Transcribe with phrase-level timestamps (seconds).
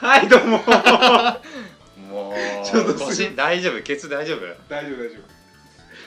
[0.00, 0.56] はいどうも。
[2.08, 3.82] もうちょっとす腰大丈夫？
[3.82, 4.40] ケツ大丈夫？
[4.66, 5.16] 大丈夫大丈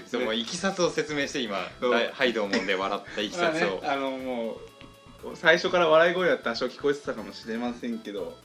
[0.07, 8.35] そうもういきさつを説明して今はいどうもんで笑った いきさつを、ねあのもう最初から笑い声は多少聞こえてたかもしれませんけど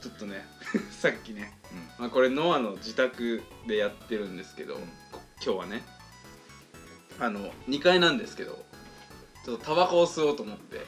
[0.00, 0.46] ちょっとね
[1.02, 1.58] さっきね、
[1.98, 4.82] まあ、これノアの自宅でやってるんですけど、うん。
[5.10, 5.82] こ今日はね
[7.18, 8.64] あの2階なんですけど
[9.44, 10.86] ちょっとタバコを吸おうと思って。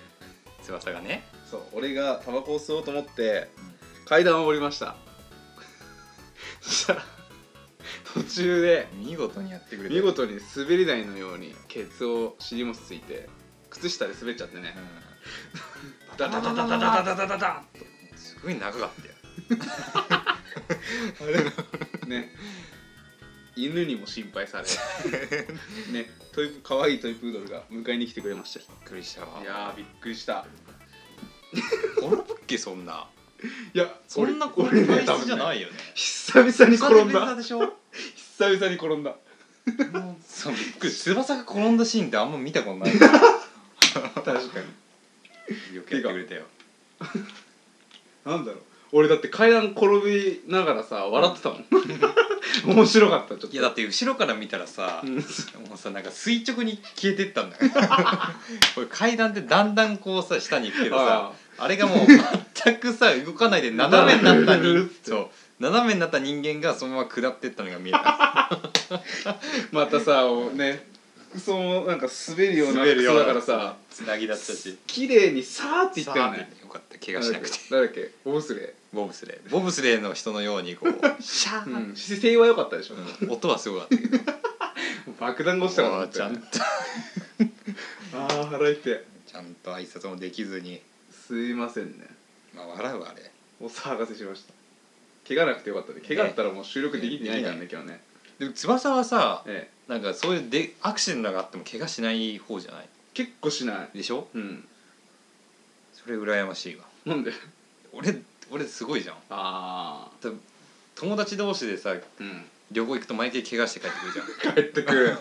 [0.63, 3.49] 翼がね、そう俺がタバコを吸おうと思って
[4.05, 4.97] 階段を降りました。
[6.61, 7.03] そしたら
[8.15, 13.29] 途中で見事にやってくれた見事に滑り台のようにケツを尻もついて
[13.71, 14.75] 靴下で滑っちゃってね。
[16.15, 17.67] うダダダダダダダダダダん
[18.17, 19.09] すごい長かった
[21.25, 21.37] よ
[22.07, 22.31] ね
[23.55, 24.65] 犬にも心配され
[25.93, 30.47] ねトイプ可愛いトイプードルが迎えに来てくれましたびっくりしたわいやーびっくりした
[31.97, 33.07] 転ぶっけそんな。
[33.75, 35.75] いやそんな俺転ぶ体質じゃいないよね。
[35.95, 37.75] 久々に転ん久々だでしょ？
[38.39, 39.15] 久々に転んだ。
[40.27, 42.93] そうびっくり翼が転んだシーンってあんま見たことない。
[42.93, 45.77] 確かに。
[45.77, 46.45] よくやってくれたよ。
[48.25, 48.63] なんだろう。
[48.93, 51.65] 俺だって階段転びながらさ笑ってたもん。
[52.77, 53.47] 面白かったちょっと。
[53.49, 55.17] いやだって後ろから見たらさ、うん。
[55.17, 55.21] も
[55.75, 57.65] うさなんか垂直に消えてったんだよ。
[58.75, 61.99] これ階段ってだんだんこうさ下に行くけどさあれがもう
[62.65, 65.29] 全くさ動かないで斜めになった人そう。
[65.59, 68.51] 斜めになった人間がそのまま下ってったのが見えた。
[69.73, 70.87] またさね
[71.31, 74.79] 服装もなんか滑るような服装だからさつなぎだったし。
[74.87, 76.51] 綺麗にさーっていったよね。
[76.63, 76.99] よかった。
[76.99, 77.59] 怪我しなくて。
[77.71, 78.11] 誰だっけ？
[78.25, 79.51] ボブスレボブスレー。
[79.51, 83.31] ボブスレーの人のようにこう シャー、ーうん、姿勢は良かったでしょ、うん。
[83.31, 84.19] 音はすごかったけど。
[85.21, 86.31] 爆弾が落ちたかと思ったよ。
[86.31, 88.37] ねちゃんと。
[88.37, 90.81] ああ腹痛いちゃんと挨拶もできずに
[91.27, 92.07] すいませんね。
[92.55, 93.31] まあ笑うわあれ。
[93.61, 94.53] お騒がせしました。
[95.29, 96.01] 怪我なくてよかったね。
[96.07, 98.01] 怪我あったらもう収録できてないからねね今日ね。
[98.39, 99.91] でも翼はさええ。
[99.91, 102.89] なんかそういうでアクシデントがあっても怪我しない方じゃない？
[103.15, 103.97] 結構しない。
[103.97, 104.29] でしょ？
[104.35, 104.67] うん。
[105.95, 106.85] それ羨ましいわ。
[107.05, 107.33] なんで？
[107.93, 108.17] 俺
[108.51, 109.17] 俺すごいじゃん。
[109.31, 110.41] あ多分
[110.95, 112.45] 友達同士でさあうん。
[112.73, 114.55] 旅行行くと毎回怪我して帰ってくるじゃん。
[114.55, 115.17] 帰ってくる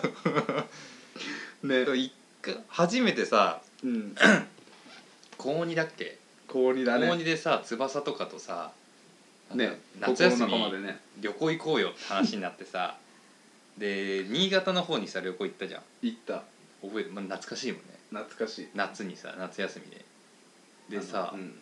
[1.62, 4.14] ね でも一回初めてさうん
[5.38, 6.18] 高2だっけ？
[6.48, 8.72] 高2だ高ね2でさ翼とかとさ
[9.54, 11.00] ね夏休み高校の仲間でね。
[11.20, 12.96] 旅行行こうよって話になってさ
[13.78, 15.82] で新潟の方にさ旅行行ったじゃん。
[16.02, 16.44] 行った。
[16.82, 17.86] 覚えて、まあ、懐かしいもんね。
[18.10, 18.68] 懐かしい。
[18.74, 20.04] 夏にさ夏休みで。
[21.00, 21.58] でさ、うん。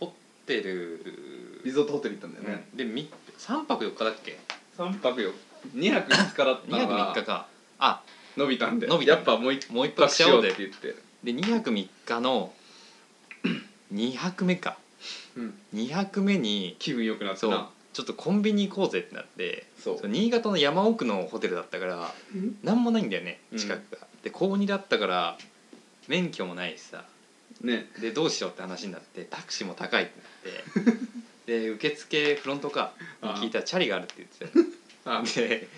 [0.00, 0.12] ホ
[0.46, 2.76] テルリゾートホテル行ったんだよね、うん。
[2.76, 4.38] でみ3泊4日だっけ？
[4.76, 5.32] 三泊よ
[5.74, 7.48] 2泊5日だった2泊のが3日か。
[7.78, 8.02] あ。
[8.36, 8.86] 伸びたんで。
[8.86, 11.02] 伸びたやっぱもう一もう一泊しよう泊しようでって言って。
[11.24, 12.52] で2泊3日の
[13.92, 14.76] 2泊目か。
[15.36, 15.58] うん。
[15.74, 19.98] 2泊目に気分良くなったそうなちょっとコンビニ行こうぜってなってそう。
[19.98, 22.12] そう新潟の山奥のホテルだったから
[22.62, 23.58] 何もないんだよねうん。
[23.58, 25.38] 近くが、で高2だったから
[26.06, 27.04] 免許もないしさ。
[27.62, 27.86] ね。
[28.00, 30.98] でどうしようって話になってタクシーも高いってなって。
[31.48, 34.58] で受付フロントかに聞いたらチャリがあるって言って
[35.04, 35.10] た。
[35.10, 35.22] よあ。
[35.22, 35.68] で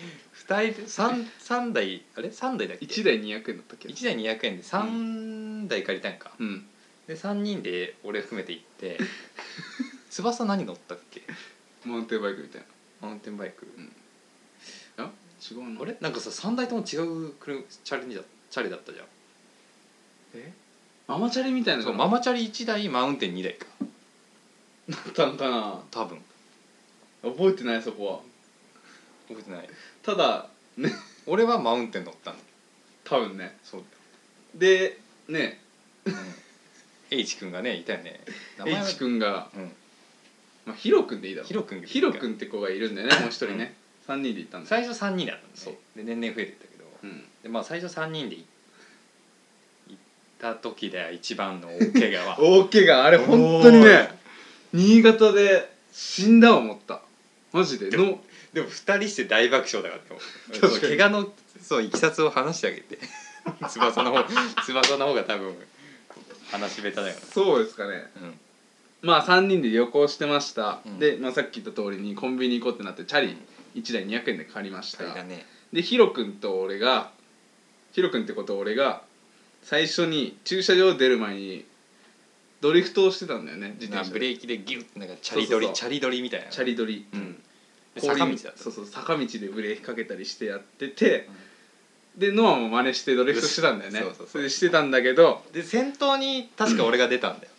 [0.47, 6.67] 2人で 3, 三台あれ？3台だっけ？1台200円だったっけ？1台200円で3台借りたんか、うん
[7.11, 8.97] で3人で俺含めて行って。
[10.09, 11.21] 翼何乗ったっけ？
[11.83, 12.63] マウンテンバイクみたい
[13.01, 13.67] マウンテンバイク。
[14.95, 15.11] なあ？
[15.41, 15.97] 違うのあれ？
[15.99, 19.07] なんかさ3台とも違う車チャリだチャリだったじゃん。
[20.35, 20.53] え？
[21.07, 23.65] ママチャリみたいなそうママチャリ1台マウンテン2台か。
[24.87, 25.83] だったんかな。
[25.91, 26.23] 多分。
[27.23, 28.21] 覚えてないそこは。
[29.27, 29.69] 覚えてない。
[30.01, 30.89] ただね。
[31.25, 32.37] 俺はマウンテン乗ったの。
[33.03, 33.57] 多分ね。
[33.65, 33.83] そう
[34.55, 35.61] でね。
[36.05, 36.13] うん、
[37.11, 38.21] H 君がねいたよね。
[38.65, 39.71] H 君がうん。
[40.65, 41.47] まあヒロ君でいいだろ。
[41.47, 43.75] ヒロ君がヒロ君って子がいるんだよねもう一人ね。
[44.07, 44.77] 3人で行ったんだ。
[44.77, 45.73] よ最初3人だったんそう。
[45.95, 46.85] で年々増えてったけど。
[47.03, 47.23] うん。
[47.43, 48.45] でまあ最初3人で行
[49.89, 49.97] 行っ
[50.39, 52.39] た時では一番の大怪我は。
[52.41, 54.09] 大怪我あれ本当にね
[54.73, 57.01] 新潟で死んだ思った。
[57.51, 57.89] マジで。
[57.89, 62.99] のでも2人して大爆笑だからでも怪我のそういきさつを話してあげて。
[63.69, 64.23] 翼の方
[64.63, 65.55] 翼の方が多分
[66.51, 68.11] 話し下手だよそうですかね。
[69.01, 70.99] まあ3人で旅行してました、うん。
[70.99, 73.37] で、まあ、さっき言った通りにコンビニ行こうってなってチャリ
[73.75, 75.03] 1台200円で借りました。
[75.23, 75.45] ね。
[75.73, 77.11] でヒロ君と俺が
[77.93, 79.01] ヒロ君ってこと俺が
[79.63, 81.65] 最初に駐車場出る前に
[82.59, 84.19] ドリフトをしてたんだよね自転車で。
[84.19, 85.83] ブレーキでギュッてなんかチャリドリそうそう。
[85.85, 87.35] そうチャリドリみたいなチャリドリ、うん。
[87.95, 88.63] で氷坂道だった。
[88.63, 91.27] そうそう坂道でブレーキかけたりしてやってて、
[92.17, 93.99] でノアも真似してドリフトしてたんだよね。
[93.99, 95.43] そうそうそれでしてたんだけど。
[95.53, 97.51] で先頭に確か俺が出たんだよ。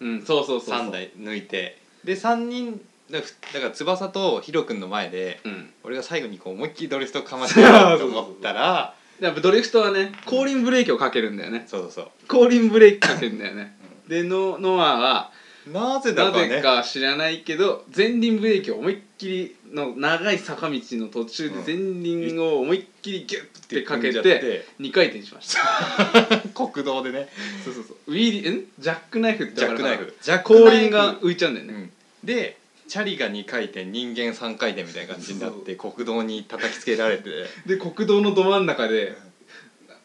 [0.00, 0.88] うんそうそうそうそう。
[0.88, 1.78] 3台抜いて。
[2.04, 5.72] で3人だからだから翼とヒロ君の前でうん。
[5.84, 11.64] 俺が最後にこう思いっきりドリフトかましてやろうと思ったらやっぱドリフトはね後輪ブレーキをかけるんだよね。
[11.68, 12.08] そうそうそう。
[12.28, 13.76] 後輪ブレーキかけるんだよね。
[14.08, 15.30] でノノアは
[15.66, 16.48] なぜだなかね。
[16.48, 24.66] ぜか知らないけど前輪ブレーキを思いっきりの長い坂道の途中で前輪を思いっきりギュッてかけてって。
[24.80, 26.42] 2回転しました。
[26.68, 27.28] 国道でね。
[27.64, 27.96] そうそうそう。
[28.08, 28.66] ウィーリーん？
[28.78, 30.24] ジャックナイフってジャックナイわかるかなフ。
[30.24, 31.92] ジャックナイフ後輪が浮いちゃうんだよね、うん。
[32.24, 37.46] でチャリが2回転人間3回転みたいな感じになって国道に叩きつけられて。
[37.64, 39.16] で国道のど真ん中で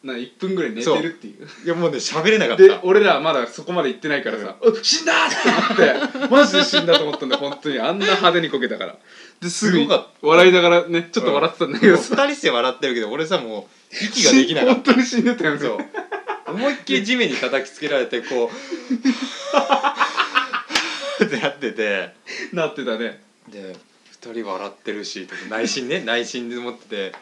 [0.02, 1.48] な1分ぐらい寝てるっていう。
[1.64, 6.34] いやもうね喋れなかっでた俺らまだそこまで行ってないからさ「う死んだ!」って思って。
[6.34, 7.78] マジで死んだと思ったんだよ本当に。
[7.80, 8.96] あんな派手にこけたから。
[9.40, 10.26] ですすごかった。
[10.26, 15.78] 笑いながらねちょっと笑ってたんだけど2さ、人して笑ってるけど俺さもう息ができなかっ本当に死んでたよそう。
[16.52, 18.50] 思いっきり地面に叩きつけられてこ
[21.20, 22.10] う ってなってて。
[22.52, 23.20] なってたね。
[23.50, 23.76] で
[24.22, 27.12] 2人笑ってるし内心ね内心で思ってて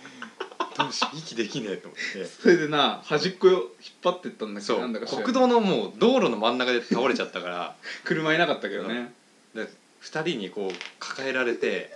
[0.78, 3.61] どうし息できねえと思ってそれでな端っこを引っ
[4.05, 4.67] 張ってったんだけ？
[4.67, 7.76] そどなんだか国道のもう道路の真ん中で倒れちゃったから。
[8.05, 9.12] 車いなかったけどね、
[9.55, 9.69] で
[10.02, 11.90] 2人にこう抱えられて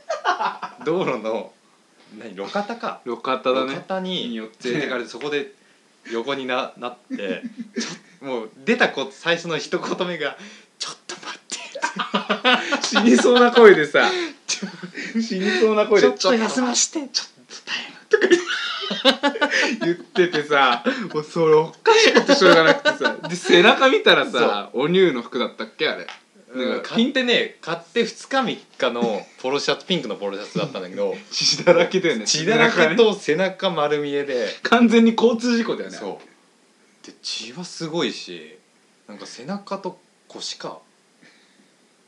[0.85, 1.53] 道路の
[2.19, 3.01] 何路肩か？
[3.05, 4.73] よかっただ路ね肩に連によって。
[4.73, 5.53] れてかれてそこで
[6.11, 7.43] 横にななって
[7.79, 10.37] ちょもう出たこ最初の一言目が
[10.79, 11.61] 「ちょっと待って」
[12.87, 14.11] 死にそうな声でさ。
[15.21, 16.09] 死にそうな声で。
[16.09, 17.40] ちょっと休ましてちょっ
[19.79, 26.07] 言っててさもうそれおかしくてしょうがなくてさで背中見たらさお乳の服だったっけあれ。
[26.55, 34.49] なんか買ってね買って2日3日のポロシャツピンクのポロシャツだったんだけど 血だらけだよね血だらけと背中丸見えで。
[34.65, 37.07] 完全に交通事故だよねそう。
[37.07, 38.59] で血はすごいし
[39.07, 40.81] なんか背中と腰か。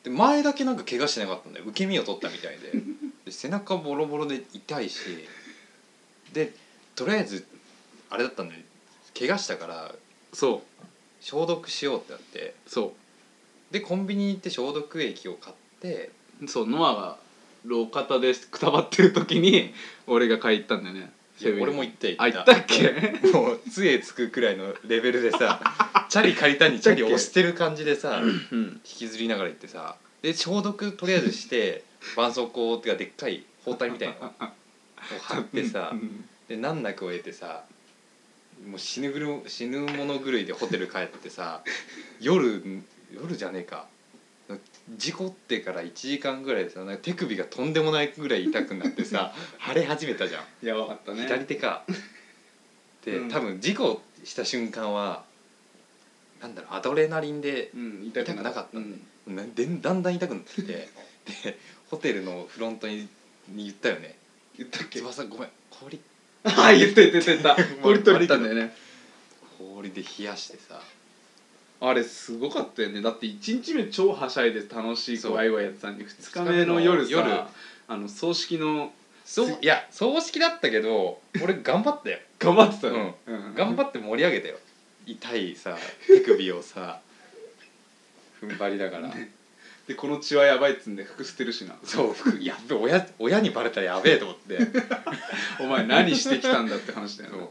[0.03, 1.65] で前だけなんか怪我してなかったんだよ。
[1.69, 2.73] 受け身を取ったみたいで。
[3.25, 4.99] で背中ボロボロで痛いし。
[6.32, 6.53] で
[6.97, 7.47] とりあえず
[8.12, 8.61] あれだったんだよ
[9.19, 9.94] 怪我したから
[10.32, 10.62] そ
[11.20, 12.55] 消毒しようってなって。
[12.67, 12.70] う。
[12.70, 12.94] そ
[13.70, 16.11] でコンビニに行って消毒液を買って
[16.43, 17.17] うそうノアが
[17.64, 19.73] 路肩でくたばってる時に
[20.06, 21.12] 俺が買い行ったんだよね。
[21.41, 23.20] いや俺も行ってあ行ったっけ？
[23.32, 25.61] もう杖つくくらいのレベルでさ
[26.11, 28.31] チャリ借りたにチャリ押してる感じでさうん。
[28.31, 31.85] 引きずりながら行ってさで消毒とりあえずして
[32.15, 34.32] 絆創膏っていうかでっかい包帯みたいなのを
[35.20, 36.25] 貼ってさうん。
[36.49, 37.65] で難なく終えてさ
[38.67, 41.62] もう死ぬぐる死ぬもの狂いでホテル帰ってさ
[42.20, 42.62] 夜
[43.12, 43.88] 夜じゃねえか。
[44.97, 49.32] 事故ってから1時間ぐらいでさ手首がとんでもないぐらい痛くなってさ
[49.67, 50.67] 腫れ始めたじゃん。
[50.67, 51.23] やばかったね。
[51.23, 51.85] 左手か。
[53.05, 53.31] で、うん。
[53.31, 55.25] 多分事故した瞬間は
[56.41, 59.00] なんだろうアドレナリンでうん痛くなかったうん。
[59.26, 60.88] なでだんだん痛くなってきて
[61.44, 61.58] で
[61.88, 63.08] ホテルのフロントに
[63.49, 64.17] に言ったよね
[64.58, 64.99] 「言ったっけ？
[65.00, 66.00] 翼ごめん氷
[66.44, 67.31] はい言った言った。
[67.33, 68.75] 言った氷取ったんだよね。
[69.59, 70.81] 氷で冷やしてさ。
[71.81, 73.03] あれすごかったよね。
[73.03, 77.43] だって1日目超はしゃいで楽しいワイワイやってたのに2日目の夜さ夜。
[77.89, 78.93] あの葬式の
[79.25, 82.19] そういや葬式だったけど俺頑張ったよ。
[82.39, 83.55] 頑張ってたの、うん。
[83.55, 84.58] 頑張って盛り上げたよ。
[85.06, 87.01] 痛いさ手首をさ
[88.41, 89.11] 踏ん張りながら
[89.89, 91.74] でこの血はやばいっつんで服捨てるしな。
[91.84, 94.58] そう服やっべ親親にバレたらやべえと思って。
[95.60, 97.48] お前何してきたんだって話だよね。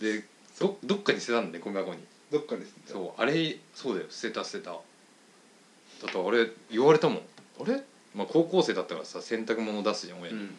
[0.00, 0.24] で
[0.58, 2.00] どどっかに捨てたんでゴミ箱に。
[2.30, 4.06] どっかですそうあれそうだよ。
[4.10, 4.70] 捨てた捨てた。
[4.72, 7.22] だってあれ言われたもん。
[7.60, 7.82] あれ、
[8.14, 10.58] まあ、高校生だったからさ洗濯物出すじゃん親に、うん。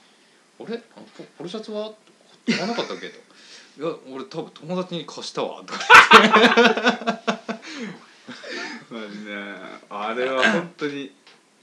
[0.62, 0.76] あれ？
[0.96, 1.94] あのポポロシャツは？
[2.48, 3.10] 買わなかったっけ？
[3.10, 3.18] と。
[3.82, 5.64] いや俺多分友達に貸したわ。
[5.66, 5.80] とか
[8.90, 9.36] マジね
[9.90, 11.12] あれは本当に。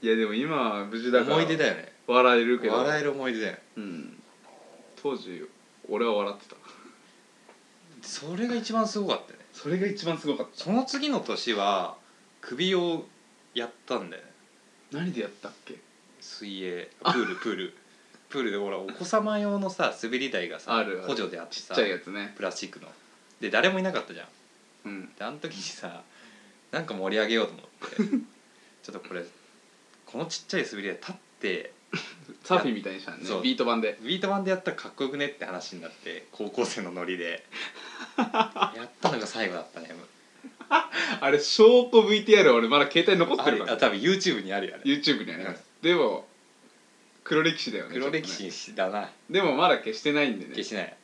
[0.01, 1.35] いやでも今は無事だから。
[1.35, 1.91] 思い出だよね。
[2.07, 2.73] 笑えるけど。
[2.73, 4.21] 笑える思い出だようん。
[5.01, 5.45] 当時
[5.89, 6.55] 俺は笑ってた。
[8.01, 9.45] それが一番すごかったよね。
[9.53, 10.63] それが一番すごかった。
[10.63, 11.95] その次の年は
[12.41, 13.05] 首を
[13.53, 14.29] やったんだよね。
[14.91, 15.75] 何でやったっけ？
[16.21, 16.89] 水泳。
[17.03, 17.73] プールプール。
[18.29, 21.07] プールでほらお子様用のさ滑り台がさあるある。
[21.07, 22.33] 補助であってさちっちゃいやつね。
[22.37, 22.87] プラスチックの。
[23.41, 24.27] で誰もいなかったじゃん。
[24.85, 25.09] うん。
[25.17, 26.03] であの時にさ
[26.71, 27.95] なんか盛り上げようと思って
[28.83, 29.23] ちょっとこれ
[30.05, 31.71] このちっちゃい滑り台立って
[32.43, 33.41] サーフィンみたいにしたのねそう。
[33.41, 33.97] ビート板で。
[34.01, 37.45] ビート板でやったらかっこよくねって話になって高校生のノリで。
[38.17, 39.89] やったのが最後だったね
[40.69, 46.27] あれ証拠 VTR 俺まだ携帯残ってあるかあ多分 YouTube にあるよね YouTube にありますでも
[47.23, 48.51] 黒歴史だよね黒歴ちょっとね。
[48.51, 50.51] 史だなでもまだ消してないんでね。
[50.51, 50.95] 消しない。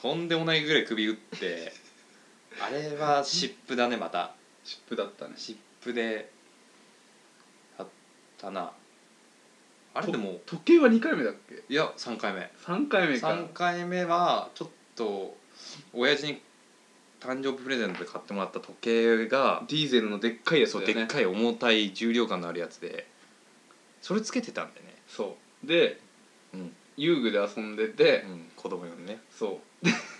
[0.00, 1.72] とんでもないぐらい首打って
[2.60, 4.35] あれは湿布だねまた
[4.66, 5.34] 湿布だったね。
[5.36, 6.28] 湿布で
[7.78, 7.88] やっ
[8.40, 8.72] かな。
[9.94, 11.62] あれでも時計は2回目だっけ？
[11.68, 12.50] いや3回目。
[12.64, 13.28] 3回目か。
[13.28, 15.36] 3回目はちょっと
[15.92, 16.42] 親父に
[17.20, 20.92] 誕生日プレゼントで買ってもらった時計がディーゼルのでっかいやつだよね。
[20.92, 23.06] そうでっかい重たい重量感のあるやつで
[24.02, 24.96] それつけてたんだよね。
[25.06, 25.66] そう。
[25.66, 26.00] で
[26.52, 29.20] うん、遊具で遊んでて、うん、子供用にね。
[29.30, 29.86] そう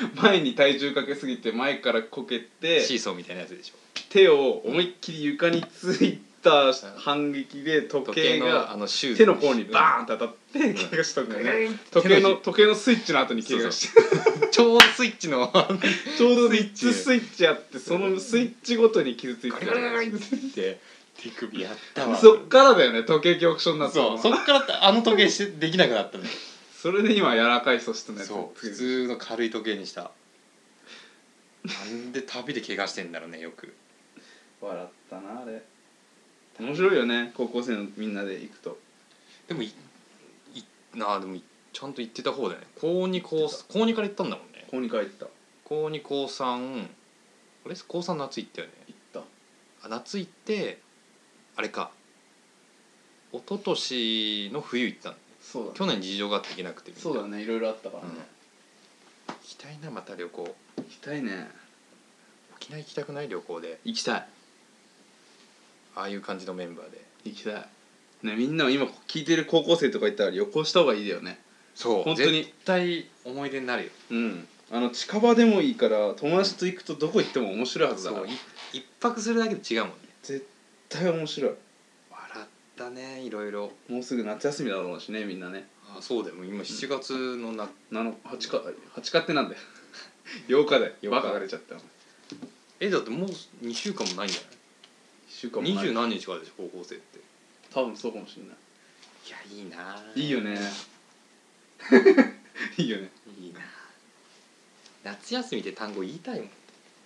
[0.14, 3.74] 前に体重かけすぎて前からこけてシーソーみたいなやつでしょ。
[4.08, 8.76] 手を思いっきり床についた反撃で時時計が
[9.16, 14.48] 手の甲にバーンって当たって怪我したんだよね時計の時計のスイッチの後に怪我して。
[14.50, 15.50] ちょうどスイッチの。
[16.18, 19.64] ちょうどスイッ3チつスイッチあってそのスイッチごとに傷ついて。
[19.64, 20.10] ガリガリっ
[20.54, 20.78] て。
[21.22, 22.18] 手首やったわ。
[22.18, 26.30] そっからだよね時計恐怖症になったそうのそっからあの時計してできなくなったのよ
[26.82, 30.10] それで今柔らかい素質のやつそう普通の軽い時計にした。
[31.62, 33.72] なんで旅で怪我してんだろうねよく。
[34.60, 35.62] 笑ったなあれ。
[36.58, 38.76] 面白いよね高校生のみんなで行くと。
[39.46, 40.64] でもいい
[40.98, 42.66] なあでもいちゃんと行ってた方だよね。
[42.80, 44.66] 高2高高2から行ったんだもんね。
[44.68, 45.26] 高2回行った。
[45.62, 46.82] 高2高3
[47.64, 47.76] あれ？
[47.86, 48.72] 高3夏行ったよね。
[48.88, 49.86] 行った。
[49.86, 50.80] あ夏行って
[51.54, 51.92] あれか。
[53.32, 55.14] 一昨年の冬行ったの
[55.52, 56.70] そうだ去年事情があって行けな。
[56.70, 57.42] くてそうだね。
[57.42, 58.14] いろいろあったからね、
[59.28, 60.56] 行きたいなまた旅行。
[60.78, 61.50] 行きたいね。
[62.56, 63.78] 沖縄行きたくない旅行で。
[63.84, 64.26] 行きたい。
[65.94, 67.04] ああいう感じのメンバーで。
[67.24, 67.54] 行きたい。
[68.22, 71.38] ねみんなも今聞いてる高校生とかいったら旅行した方がいいだよね。
[71.74, 72.02] そう。
[72.02, 72.44] 本当に。
[72.44, 73.90] 絶対思い出になるよ。
[74.10, 74.48] うん。
[74.70, 78.22] あの近場でもいいから友達と行くとどこ行っても面白いはずだから。
[78.22, 78.34] そう。
[78.34, 78.38] い
[78.72, 79.96] 一泊するだけで違うもんね。
[80.22, 80.46] 絶
[80.88, 81.52] 対面白い
[82.82, 85.66] たねいろいろもうすぐ夏休みだろうしねみんなね。
[85.96, 86.36] あそうだよ。
[86.36, 88.46] もう今7月のな、7 8日
[89.00, 89.60] 8日ってなんだよ。
[90.48, 90.92] 8日だよ。
[91.02, 91.08] 8日。
[91.08, 91.80] バカが出ちゃった1
[92.80, 93.30] えだってもう
[93.64, 94.40] 2週間もないんじゃ
[95.28, 95.74] 週間もない。
[95.74, 97.20] ない二十何日からでしょ高校生って。
[97.72, 98.56] 多分そうかもしれない。
[99.28, 100.02] いやいいな。
[100.14, 100.58] いいよね。
[102.78, 103.10] いいよね。
[103.40, 103.60] いいな。
[105.04, 106.50] 夏休みって単語言いたいもん。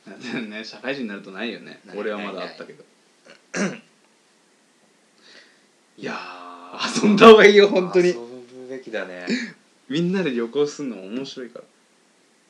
[0.50, 1.80] ね社会人になるとないよね。
[1.84, 1.98] ない。
[1.98, 2.84] 俺はまだあったけど
[5.98, 6.14] いや
[7.02, 8.08] 遊んだ方がいいよ本当に。
[8.08, 9.26] 遊ぶべきだね。
[9.88, 11.60] みんなで旅行するのも面白いか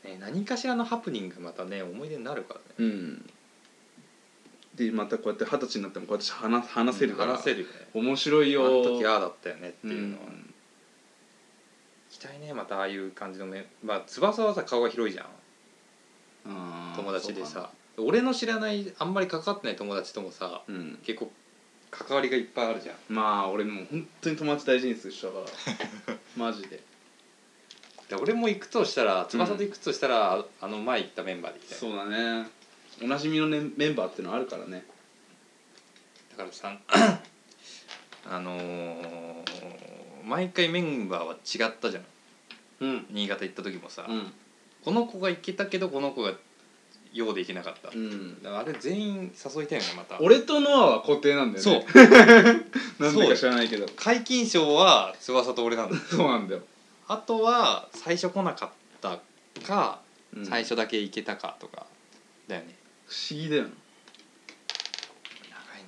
[0.05, 0.11] ら。
[0.11, 2.67] ね何かしらのハプニングがまたね思い出になるからね。
[2.79, 3.31] うん。
[4.75, 7.73] でまたこうやって二十歳になってもこうやって話話せるから、話せるよね。
[7.95, 10.55] 面白いあよの時ああだったよねってういうのは、行ん。
[12.11, 15.26] きたいねまたああいう感じのメまあ翼はさ顔が広いじゃん。
[16.97, 17.71] 友達でさ。
[17.99, 20.99] 俺の知らないあんまり関わってない友達ともさうん。
[21.05, 21.31] 結構
[21.99, 22.97] 関わりがいっぱいあるじゃん。
[23.09, 25.50] まあ俺もう本当に友達大事にする人だか
[26.07, 26.17] ら。
[26.37, 26.81] マジで。
[28.09, 31.79] で俺も行くとしたら翼と行くとしたら、あの前行ったメンバーで行きたい。
[31.79, 32.49] そうだね。
[33.03, 34.85] おなじみの、ね、メンバーっていうのあるからね。
[36.31, 36.79] だからさ
[38.29, 39.26] あのー
[40.25, 42.05] 毎回メンバーは違ったじゃん。
[42.81, 43.07] うん。
[43.11, 44.33] 新潟行った時もさ、うん。
[44.85, 46.35] この子が行けたけどこの子が
[47.17, 48.43] ようで行けなかった、うん。
[48.43, 50.19] だからあれ全員誘いたいよねまた。
[50.21, 51.75] 俺とノアは固定なんだよそう。
[51.75, 51.87] ね
[53.01, 53.87] なんでか知らないけど。
[53.97, 56.63] 皆勤賞は翼と俺なんだ そうなんだよ、
[57.09, 58.71] あとは最初来なかっ
[59.01, 59.21] た
[59.67, 60.01] か、
[60.37, 60.47] うん。
[60.47, 61.87] 最初だけ行けたかとか
[62.49, 62.77] だよね。
[63.07, 63.75] 不思議だよな、長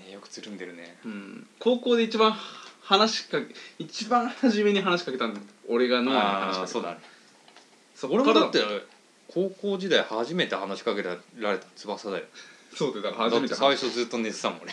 [0.02, 0.96] いねよくつるんでるね。
[1.04, 2.32] うん、高校で一番
[2.80, 6.66] 話しかけ一番初めに話しかけたんだ俺がノアに話しかけた。
[6.68, 6.98] そうだね。
[7.94, 8.60] そっから俺もだって
[9.28, 11.16] 高校時代初めて話しかけら
[11.52, 12.24] れた翼だよ。
[12.74, 14.72] そうでだから初めてて最初ずっと寝てたもん俺。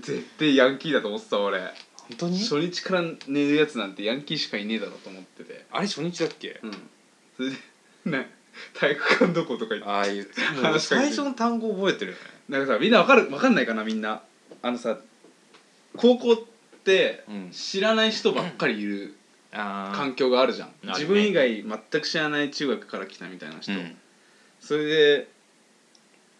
[0.00, 1.60] 絶対ヤンキーだと思ってた俺。
[1.60, 1.70] 本
[2.18, 2.38] 当に？
[2.40, 5.66] 初日から寝るやつなんてヤンキーしかいねえだろうと思ってて。
[5.70, 6.60] あれ初日だっけ？
[6.62, 6.72] うん。
[7.36, 7.56] それで
[8.06, 8.30] ね
[8.74, 9.88] 体育館どことか言って。
[9.88, 10.24] ああいう
[10.54, 11.06] もう話しかけて。
[11.06, 12.24] 最初の単語覚えてるよね。
[12.48, 14.22] なんかさみんなわかるわかんないかなみんな。
[14.62, 14.98] あのさ
[15.96, 16.36] 高校っ
[16.84, 17.50] てうん。
[17.50, 19.21] 知らない人ばっかりいるあ
[19.52, 20.74] 環境があるじゃん、ね。
[20.94, 23.96] 自分以外全く知らない中学から来たみたいな人、うん。
[24.60, 25.28] それで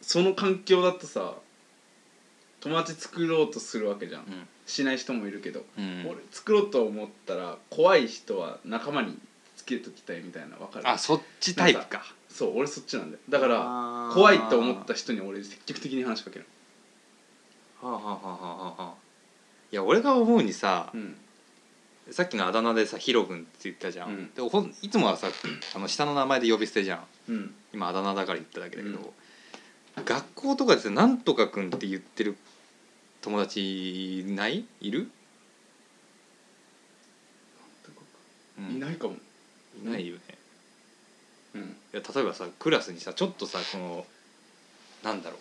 [0.01, 1.35] その環境だとさ
[2.61, 4.25] 友達作ろうとするわけじゃん、
[4.67, 6.07] しない人もいるけど、うん。
[6.09, 9.19] 俺作ろうと思ったら怖い人は仲間に
[9.57, 10.89] つけときたいみたいなわかる？
[10.89, 12.03] あそっちタイプか。
[12.31, 13.23] そう俺そっちなんだよ。
[13.29, 16.47] だから怖いと思った人に俺積極的に話しかける。
[17.83, 18.95] はあはあはあはあはあ。
[19.71, 21.17] いや俺が思うにさ、うん
[22.13, 24.35] さっきのあだ名でさヒロ君って言ったじゃん、うん。
[24.35, 25.29] でほんいつもはさ
[25.75, 27.05] あの下の名前で呼び捨てじゃん。
[27.29, 27.55] うん。
[27.73, 29.13] 今あだ名だから言っただけだけど、
[30.05, 32.37] 学校とかでさ「なんとか君」って言ってる
[33.23, 34.65] 友達ない？
[34.81, 35.11] いる、
[38.59, 38.77] うん。
[38.77, 39.17] いないかも。
[39.83, 40.07] いない？
[40.07, 40.21] よね。
[41.55, 41.63] うん。
[41.63, 44.07] いや例えばさクラスにさちょっとさこの
[45.03, 45.39] なんだろう。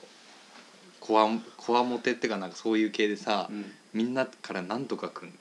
[1.02, 3.72] こわこわもてってかなんかそういう系でさ、うん。
[3.94, 5.34] みんなから「なんとかくん」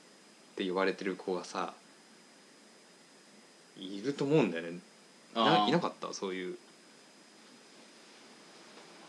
[0.61, 1.73] って呼ばれてる子がさ
[3.79, 4.79] いると思うんだよね。
[5.35, 6.13] ないなかった？
[6.13, 6.57] そういう。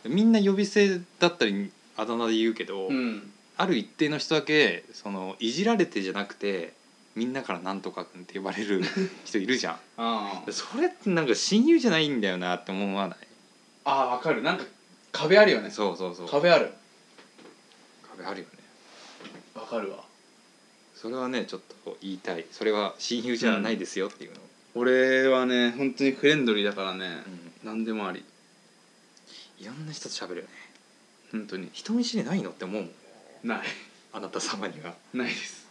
[0.04, 3.30] みんな呼び捨てだったりあだ名で言うけど、うん。
[3.58, 6.72] ある一定の人だけそのいじられてじゃなくて
[7.14, 8.82] みんなから「なんとかくん」って呼ばれる
[9.26, 9.78] 人いるじゃん。
[10.52, 13.18] それってなんか親友じゃないんだよなって思わない？
[13.84, 14.42] あーわかる。
[14.42, 14.64] なんか
[15.12, 15.70] 壁あるよね。
[15.70, 16.28] そうそうそう。
[16.28, 16.72] 壁ある。
[18.10, 18.52] 壁あるよね。
[19.54, 20.02] わかるわ
[21.02, 22.46] それはねちょっと言いたい。
[22.52, 24.42] それは親友じゃないですよっていうのを、
[24.76, 27.24] 俺はね本当にフレンドリーだからね
[27.64, 27.68] うん。
[27.68, 28.24] 何でもあり。
[29.58, 30.48] いろんな人と喋るよね。
[31.32, 31.70] 本当に。
[31.72, 32.92] 人見知りないのって思うもん。
[33.42, 33.58] ない。
[34.12, 34.94] あなた様には。
[35.12, 35.66] いないです。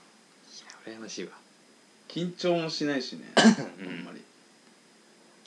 [0.85, 1.31] や羨ましいわ。
[2.09, 3.21] 緊張もしないしね。
[3.79, 3.87] うん。
[3.87, 4.21] あんまり。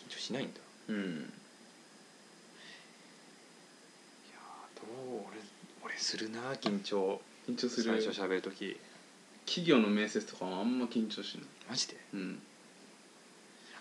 [0.08, 0.60] 緊張しないんだ。
[0.88, 0.96] うん。
[0.96, 1.00] い
[4.32, 7.20] やーどう俺俺するな緊張。
[7.46, 8.00] 緊張する。
[8.00, 8.78] 最初喋る時
[9.46, 11.44] 企業の面接とかもあんま緊張しない。
[11.70, 11.96] マジで？
[12.14, 12.38] うん。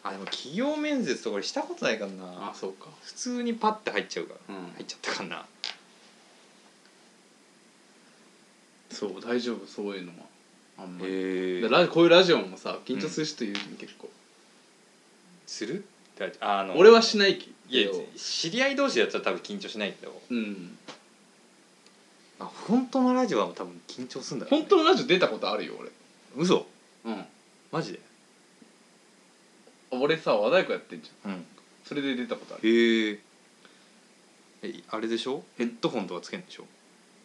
[0.03, 2.49] あでも企業面接とか俺したことないからな。
[2.49, 2.87] あそうか。
[3.03, 4.63] 普通にパッて入っちゃうから、うん。
[4.73, 5.45] 入っちゃったかな。
[8.91, 9.65] そう大丈夫。
[9.65, 10.25] そういうのは
[10.79, 11.11] あんまり。
[11.13, 14.09] へだラこういうラジオもさ緊張する人いるじゃん結構。
[15.47, 15.85] する？
[16.41, 20.21] あの俺はしないけいやど知り合い同士だったら多分緊張しないけど。
[20.29, 20.77] うん
[22.43, 24.67] あ本当のラジオは多分緊張するんだろうね。
[24.67, 25.73] 本当のラジオ出たことあるよ
[26.35, 26.65] 嘘。
[27.05, 27.25] 俺うん。
[27.71, 27.99] マジで？
[29.91, 31.31] 俺さ和太鼓やってんじゃん。
[31.31, 31.45] うん。
[31.85, 32.67] それで出たことある。
[32.67, 33.19] へえ。
[34.63, 35.43] えあれでしょ？
[35.57, 36.65] ヘッドホンとかつけんでしょ？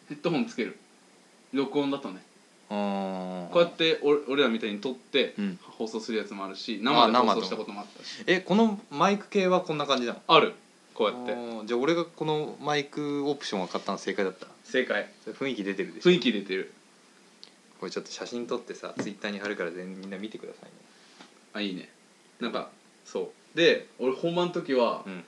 [0.07, 0.77] ヘッドホンつける。
[1.53, 2.21] 録音だとね。
[2.71, 5.59] ああこうやって俺俺らみたいに撮ってうん。
[5.61, 8.23] 放送するやつもあるしあ生で生で放送したこともあったし。
[8.27, 10.21] えこのマイク系はこんな感じなの？
[10.27, 10.53] ある
[10.99, 11.65] こうやって。
[11.65, 14.47] じゃあ俺がこのマイクオプションを買ったの正解だった？
[14.65, 15.07] 正解。
[15.23, 16.09] それ雰囲気出てるでしょ？
[16.11, 16.73] 雰囲気出てる。
[17.79, 20.71] これちょっと写真撮ってさツイッターに貼るから全みんな見てくださいね。
[21.53, 21.87] あいいね。
[22.41, 22.69] なんか
[23.05, 23.57] そう。
[23.57, 25.23] で俺本番の時はうん。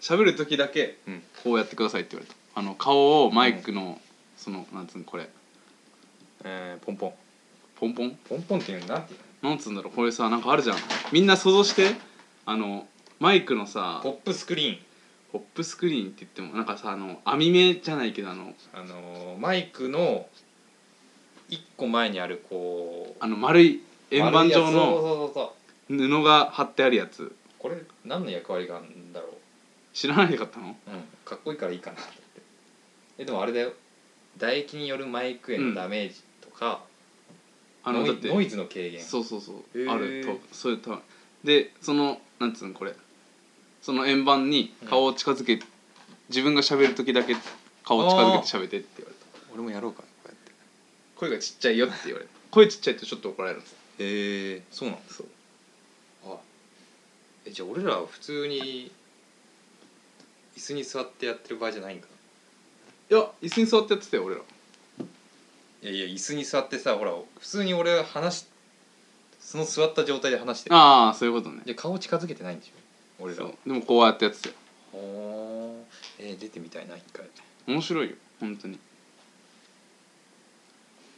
[0.00, 1.22] 喋る時だけうん。
[1.42, 2.36] こうやってくださいって言われた。
[2.54, 4.00] あの顔をマイクの
[4.36, 5.28] そのなんつうのこれ。
[6.44, 7.12] えー、ポンポン。
[7.80, 8.18] ポンポン？
[8.28, 8.86] ポンポンっていうの？
[8.94, 9.50] なんていうの？
[9.50, 9.92] なんつうんだろう。
[9.92, 10.76] これさなんかあるじゃん。
[11.10, 11.96] みんな想像して
[12.46, 12.86] あの
[13.18, 14.78] マイクのさポップスクリーン
[15.32, 20.26] ポップスクリーンって言ってもなんかさあの網目じゃないけどあのあのーマイクの
[21.48, 24.72] 一個前にあるこうあの丸い円盤状丸いやつ。
[24.72, 25.54] そうのそうそうそ
[25.88, 26.08] う。
[26.08, 27.34] 布が貼ってあるやつ。
[27.58, 29.28] これ何の役割があるんだろ
[29.92, 30.68] 知らないかったの？
[30.68, 30.74] う、うん、
[31.24, 32.40] かっこいいからいいかなって。
[33.18, 33.72] えでもあれだよ。
[34.38, 36.82] 唾液によるマイクへのダメージとか、
[37.84, 39.02] ノイあのだってノイズの軽減。
[39.02, 39.92] そうそうそう、へー。
[39.92, 40.98] あるとそういうと。
[41.42, 42.94] でそのなんつうのこれ
[43.82, 45.60] その円盤に顔を近づけ、
[46.28, 47.34] 自分が喋る時だけ
[47.84, 49.52] 顔を近づけて喋ってって言われた。
[49.54, 50.52] 俺もやろうかなこうやって。
[51.16, 55.26] 声がちっちゃいよって言われた声ちっちゃいとちょっと怒られるんですへえそうなのそう
[56.26, 56.36] あ
[57.46, 58.90] えじゃあ俺らは普通に
[60.56, 62.06] 椅子に座ってやってる場合じゃないんか
[63.10, 64.40] いや椅子に座ってやってたよ俺ら。
[64.40, 64.46] な
[65.82, 68.46] いやいや椅子に座ってさほら普通に俺は話し
[69.40, 70.76] その座った状態で話してる。
[70.76, 71.62] ああそういうことね。
[71.64, 72.72] じゃあ顔近づけてないんでしょ？
[73.20, 73.44] 俺ら。
[73.44, 73.68] はそう。
[73.68, 74.54] でもこうやってやってたよ。
[74.92, 76.28] ほー。
[76.30, 77.26] えー、出てみたいな一回。
[77.66, 78.16] 面白いよ。
[78.40, 78.78] 本当に。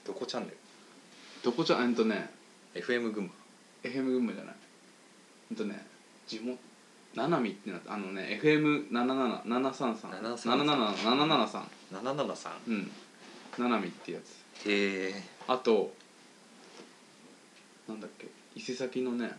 [0.04, 0.56] どこチャンネル？
[1.44, 2.30] どこじゃえっとね。
[2.74, 3.32] FM 群馬。
[3.82, 4.54] FM 群馬じゃない。
[5.50, 5.86] えっとね
[6.26, 6.58] 地元。
[7.14, 11.62] ななみってなあのね FM77733 777 773
[11.92, 12.90] 773うん。
[13.58, 14.68] ななみってやつ。
[14.68, 15.92] へえあと
[17.88, 18.28] なんだっけ。
[18.54, 19.30] 伊勢崎のね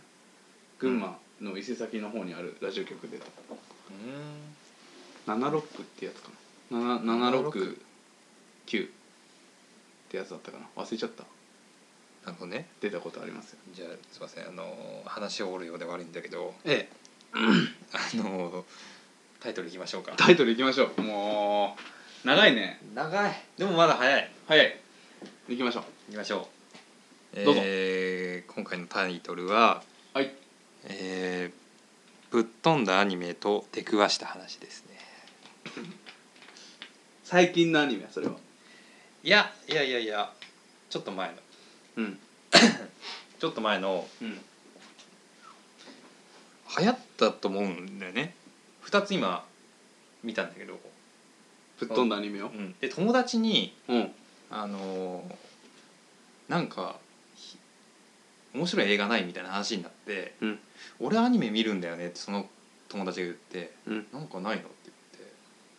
[0.78, 3.18] 群馬の伊勢崎の方にあるラジオ局で
[5.26, 5.32] うん。
[5.32, 5.62] 76っ
[5.98, 6.28] てやつか
[6.70, 6.78] な。
[6.98, 8.88] 769っ
[10.10, 10.66] てやつだったかな。
[10.82, 11.24] 忘れちゃった。
[12.24, 12.68] なるほどね。
[12.80, 13.58] 出たことありますよ。
[13.74, 14.48] じゃあすいません。
[14.48, 16.54] あのー話を折るようで悪いんだけど。
[16.64, 16.92] ええ。
[17.34, 18.64] あのー
[19.40, 20.12] タイトルいきましょうか。
[20.16, 21.02] タイトルいきましょう。
[21.02, 21.76] も
[22.24, 22.80] う長いね。
[22.94, 23.34] 長い。
[23.58, 24.30] でもまだ早い。
[24.46, 24.80] 早い。
[25.50, 25.84] いきましょう。
[26.10, 26.48] いきましょ
[27.34, 27.44] う。
[27.44, 27.60] どうぞ。
[27.64, 29.86] えー今回のタイトルははい
[30.84, 31.64] えー
[32.30, 34.98] ぶっ飛んだアニメと出くわした話ですね。
[37.22, 38.32] 最近のアニメそれは？
[39.22, 40.32] いやいやいやいや
[40.90, 41.34] ちょっと前の。
[41.96, 42.18] うん。
[43.38, 44.40] ちょっと前のうん。
[46.76, 48.34] 流行ったと思うんだよね。
[48.86, 49.46] 2つ今
[50.24, 50.80] 見たんだけど、
[51.78, 52.48] ぶっ飛んだアニメを？
[52.48, 54.12] うん、で友達にうん。
[54.50, 55.34] あのー
[56.48, 57.03] なんかひ
[58.54, 60.58] 面白い映画ないみたいな話になって、うん。
[61.00, 62.46] 俺アニメ見るんだよねってその
[62.88, 64.90] 友達が言ってうん「なんかないの?」って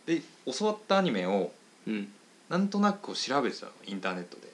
[0.08, 1.52] 言ってで教わったアニメを
[1.88, 2.12] うん。
[2.50, 4.54] なんとなくこう調べてたのインターネットで。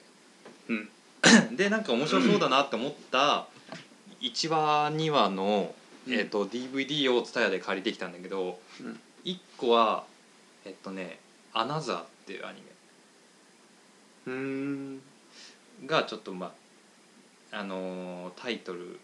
[0.68, 0.88] うん。
[1.56, 3.46] でなんか面白そうだなって思った
[4.20, 5.74] 1話2話の、
[6.06, 6.12] うん。
[6.14, 9.00] えー、と DVD を TSUTAYA で借りてきたんだけど、うん。
[9.24, 10.04] 1個は
[10.64, 11.18] えっとね
[11.52, 12.62] 「アナザー」っていうアニ
[14.26, 15.02] うん。
[15.80, 16.52] メがちょっとまあ
[17.52, 18.98] あのータイトル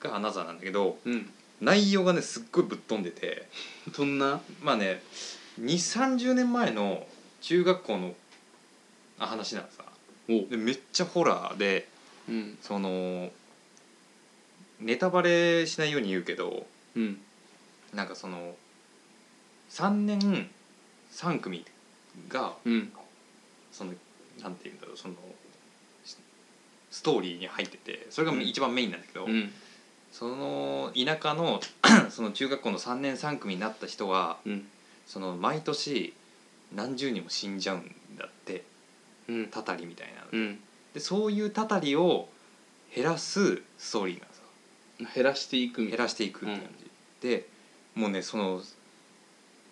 [0.00, 1.30] が「アナザー」なんだけどうん。
[1.60, 3.48] 内容がねすっごいぶっ飛んでて
[3.92, 4.40] そんな？
[4.62, 5.02] まあね
[5.60, 7.04] 2 3 0年前の
[7.40, 8.14] 中学校の
[9.18, 9.82] あ話なんさ
[10.28, 10.46] お。
[10.48, 11.88] でめっちゃホラーで
[12.28, 12.58] うん。
[12.62, 13.30] その
[14.78, 17.20] ネタバレしないように言うけどうん。
[17.92, 18.54] なんかその
[19.70, 20.48] 3年
[21.10, 21.64] 3組
[22.28, 22.92] がうん。
[23.72, 23.94] その
[24.40, 25.18] なんて言うんだろうそのス
[26.90, 29.52] ストーリーに入っててそれが一番メインなんだけど、うん。
[30.12, 31.60] その田舎の
[32.10, 34.66] その中学校の3年3組になった人はうん。
[35.06, 36.14] その毎年
[36.74, 38.64] 何十人も死んじゃうんだって
[39.28, 39.46] うん。
[39.48, 40.26] たたりみたいなの。
[40.32, 40.58] うん。
[40.94, 42.28] でそういうたたりを
[42.94, 44.44] 減らすストーリーなんですよ。
[45.14, 45.86] 減らしていく。
[45.86, 46.90] 減らしていくって感じ、
[47.28, 47.46] で
[47.94, 48.62] もうねその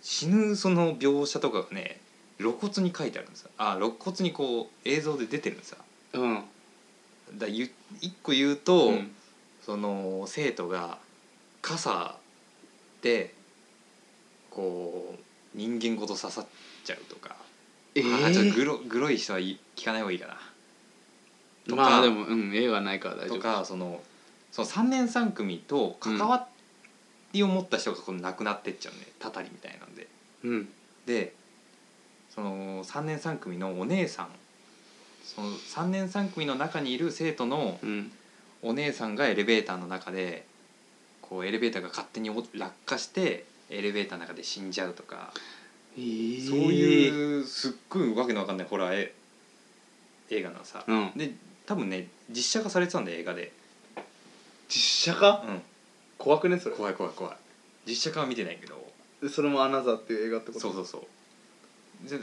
[0.03, 2.01] 死ぬその描写とかがね
[2.39, 3.51] 露骨に書いてあるんですよ。
[3.57, 5.79] あ露骨にこう映像で出てるんですよ。
[6.13, 6.45] うん
[7.37, 7.71] だゆ
[8.01, 9.13] 一個言うと、うん。
[9.67, 10.99] その生徒が
[11.61, 12.15] 傘
[13.03, 13.35] で
[14.49, 15.17] こ
[15.55, 16.47] う人間ごと刺さっ
[16.85, 17.35] ちゃうとか、
[17.97, 20.37] えあちょっとーグログロい人はい聞かない方がいいかな。
[21.69, 21.83] とか。
[21.83, 24.01] まあでもうん絵がないから大丈と夫かその
[24.53, 26.47] その3年3組と関わ
[27.33, 29.01] りを持った人がこう亡くなってっちゃうね。
[29.19, 30.07] たたりみたいなんで。
[30.45, 30.69] うん。
[31.07, 31.35] で
[32.33, 34.29] その3年3組のお姉さん
[35.35, 38.13] その3年3組の中にいる生徒のうん。
[38.63, 40.45] お姉さんがエレベーターの中で
[41.21, 45.31] こうエレベーターが勝手に落下してエレベーターの中で死んじゃうとか、
[45.97, 46.49] えー。
[46.49, 49.15] そういうすっごいわけのわかんないホラーえ
[50.31, 51.13] 映画なのさ、うん。
[51.15, 51.33] で
[51.67, 53.53] 多分ね実写化されてたんだよ映画で、
[54.69, 55.45] 実写化？
[55.47, 55.63] うん、
[56.19, 56.75] 怖くねそれ。
[56.75, 57.37] 怖い怖い怖い。
[57.87, 58.85] 実写化は見てないけど。
[59.23, 60.61] でそれも「アナザー」っていう映画ってこと？
[60.61, 61.03] そうそうそう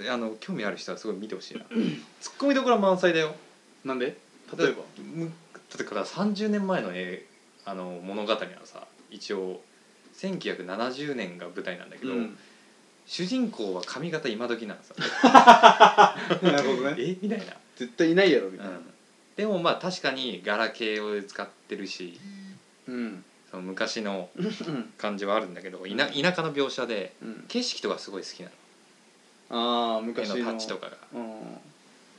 [0.10, 1.66] あの興味ある人はすごい見てほしいな。
[2.22, 3.36] ツッコミどころは満載だよ。
[3.84, 4.18] なんで？
[4.58, 4.84] 例えば？
[5.02, 5.32] む
[5.78, 7.26] 例えば30年前の絵
[7.66, 9.62] あの物語はさ一応
[10.18, 12.38] 1970年が舞台なんだけど、うん。
[13.06, 14.96] 主人公は髪型今時なんさ
[16.42, 16.96] なるほどね。
[17.00, 17.18] え？
[17.22, 18.74] みたいな、絶対いないやろみたいな。
[18.74, 18.84] うん、
[19.36, 22.18] でもまあ確かにガラケーを使ってるし
[22.88, 23.24] うん。
[23.52, 24.94] その昔のうん。
[24.98, 27.46] 感じはあるんだけど田田舎の描写でうん。
[27.50, 28.50] 景色とかすごい好きな
[29.54, 30.02] ああの。
[30.02, 30.98] 絵昔ののタッチとかが。
[31.14, 31.34] うん。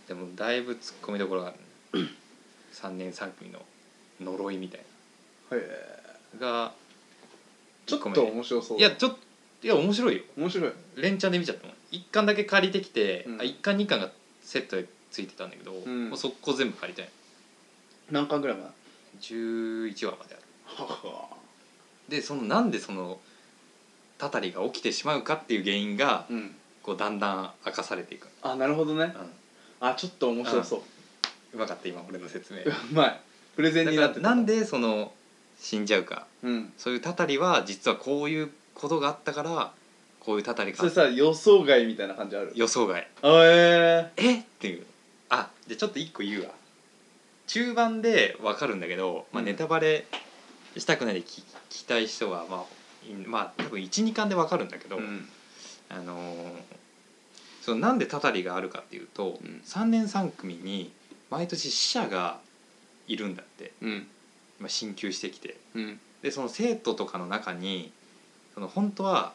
[0.07, 1.53] でもだいぶツッコミどころがあ
[1.93, 2.09] る、ね、
[2.73, 3.61] 3年3組の
[4.21, 4.85] 呪いみたいへ
[5.53, 6.05] え。
[6.39, 6.73] なが
[7.87, 8.79] ちょっと面白そう。
[8.79, 9.19] いやちょっと
[9.63, 10.23] いや面白いよ。
[10.37, 10.73] 面白い。
[10.97, 11.77] 連チャンで見ちゃったもん。
[11.93, 13.41] 1巻だけ借りてきて、うん。
[13.41, 14.11] あ1巻2巻が
[14.43, 16.11] セットでついてたんだけど、ん。
[16.11, 17.09] もう速攻全部借りたい。
[18.11, 18.71] 何巻ぐらいまで
[19.21, 20.45] 11話まである。
[20.77, 21.29] は。
[22.09, 23.19] でそのなんでその
[24.19, 29.05] たたりが起きてしまうかっていう原因がうんこうだんだん明かされていく、あなるほどね。
[29.05, 29.19] う
[29.81, 30.81] あちょっと面白そう。
[31.55, 32.61] うまかった今俺の説明。
[32.61, 33.21] う まい
[33.57, 35.13] プレゼンになってなんでその
[35.59, 36.27] 死んじゃうか。
[36.43, 36.73] うん。
[36.77, 39.73] そういうたたりは実はこういうことがあったから
[40.21, 40.79] こういうたたりが。
[40.79, 42.53] それさ予想外みたいな感じある。
[42.55, 43.09] 予想外。
[43.23, 44.39] あええ？
[44.41, 44.85] っていう。
[45.31, 46.51] あじゃあちょっと一個言うわ。
[47.47, 49.47] 中盤で分かるんだけど、まあ、うん。
[49.47, 50.07] ネタバレ
[50.77, 55.29] したくないで聞聞きたい人はまあいまあ多分12巻で分かるんだけど、ーうん
[55.95, 56.75] あのー
[57.65, 59.63] そのなんでたたりがあるかっていうと、うん。
[59.65, 60.93] 3年3組に
[61.31, 62.39] 毎年死者が
[63.09, 64.07] いるんだって、うん。
[64.61, 65.57] まあ、進級してきて。
[65.75, 65.99] うん。
[66.21, 67.91] でその生徒とかの中に
[68.53, 69.33] その本当は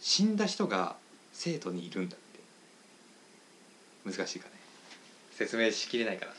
[0.00, 0.94] 死んだ人が
[1.32, 2.40] 生徒にいるんだって。
[4.16, 4.52] 難しいかね。
[5.32, 6.32] 説明しきれないかな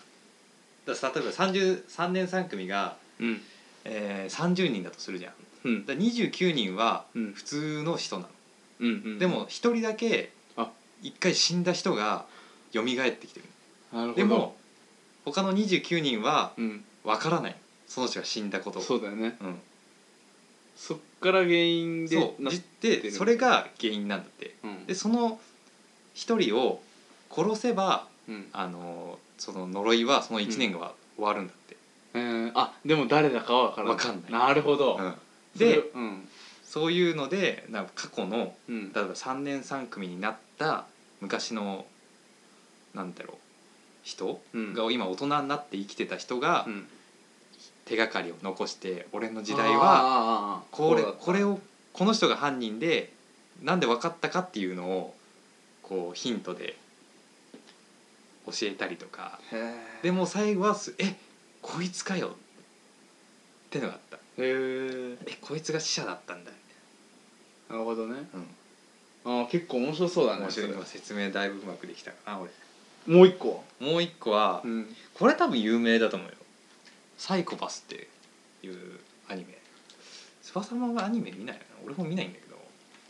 [0.86, 3.41] だから例えば30 3年3組が、うん。
[3.84, 5.34] えー、30人だとするじゃん。
[5.65, 5.86] うん。
[5.86, 7.34] だから29人はうん。
[7.34, 8.30] 普通の人なの、
[8.80, 9.20] うんうん。
[9.20, 10.70] でも1人だけあ。
[11.04, 12.26] 1回死んだ人が
[12.74, 13.46] 蘇ってきてる。
[13.94, 14.13] なるほど。
[14.16, 14.56] でも
[15.26, 16.84] 他の29人はうん。
[17.04, 17.56] 分からない。
[17.88, 18.82] その人が死んだことを。
[18.82, 19.38] そうだよね。
[19.42, 19.56] うん、
[20.76, 22.50] そっから原因でそう。
[22.50, 23.02] じなてる。
[23.04, 24.56] でそれが原因なんだって。
[24.63, 24.86] うん。
[24.86, 25.40] でその
[26.13, 26.82] 一人を
[27.32, 28.48] 殺せばうん。
[28.52, 31.78] あのその呪いはその1年が終わるんだって、
[32.16, 33.96] えーあでも誰だかは分からない。
[33.96, 34.32] わかんない。
[34.32, 34.98] なるほど。
[35.00, 35.13] うん。
[35.56, 36.28] それでうん
[36.78, 38.94] そういうのでなんか過去のうん。
[38.94, 40.86] 例えば3年3組になった
[41.22, 41.86] 昔の
[42.94, 43.38] なんだろう
[44.04, 44.74] 人うん。
[44.76, 46.88] が今大人になって生きてた人がうん。
[47.86, 51.60] 手がかりを残して俺の時代ははこれこれを
[51.94, 53.12] この人が犯人で
[53.63, 55.16] なんで分かったかっていうのを
[55.82, 56.76] こうヒントで
[58.46, 59.40] 教えたりとか。
[59.52, 61.16] へでも最後はす「え
[61.62, 64.18] こいつかよ」ってのがあった。
[64.18, 66.52] へえ「えこいつが死者だったんだ」
[67.70, 68.20] なるほどね。
[68.20, 68.42] みたい
[69.26, 70.50] な、ああ結構面白そうだうん、ね
[70.86, 72.12] 説明だいぶうまくできた。
[72.12, 72.50] かな俺
[73.06, 74.96] もう一個もう一個は、うん。
[75.14, 76.34] これ多分有名だと思うよ
[77.18, 78.08] 「サイコパス」って
[78.64, 79.58] いうアニメ。
[80.44, 82.58] 翼さんはアニメ見ないよな俺も見ないんだけど。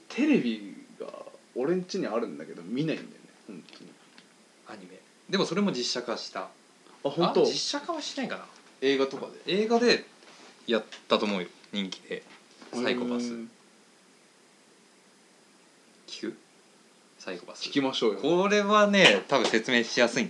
[0.09, 1.07] テレビが
[1.55, 3.17] 俺ん家にあるんだけど見ないんだよね
[3.47, 3.91] 本当に。
[4.67, 4.99] アニメ。
[5.29, 6.41] でもそれも実写化した。
[6.41, 6.49] あ
[7.03, 7.43] 本当？
[7.43, 8.45] あ実写化はしないかな。
[8.81, 9.61] 映画とかで。
[9.61, 10.05] 映画で
[10.65, 11.47] やったと思うよ。
[11.71, 12.23] 人気で。
[12.73, 13.51] サイコパスうん
[16.07, 16.37] 聞く
[17.27, 17.67] サイコパス。
[17.67, 18.19] 聞きましょうよ。
[18.21, 20.29] これはね多分説明しやすい。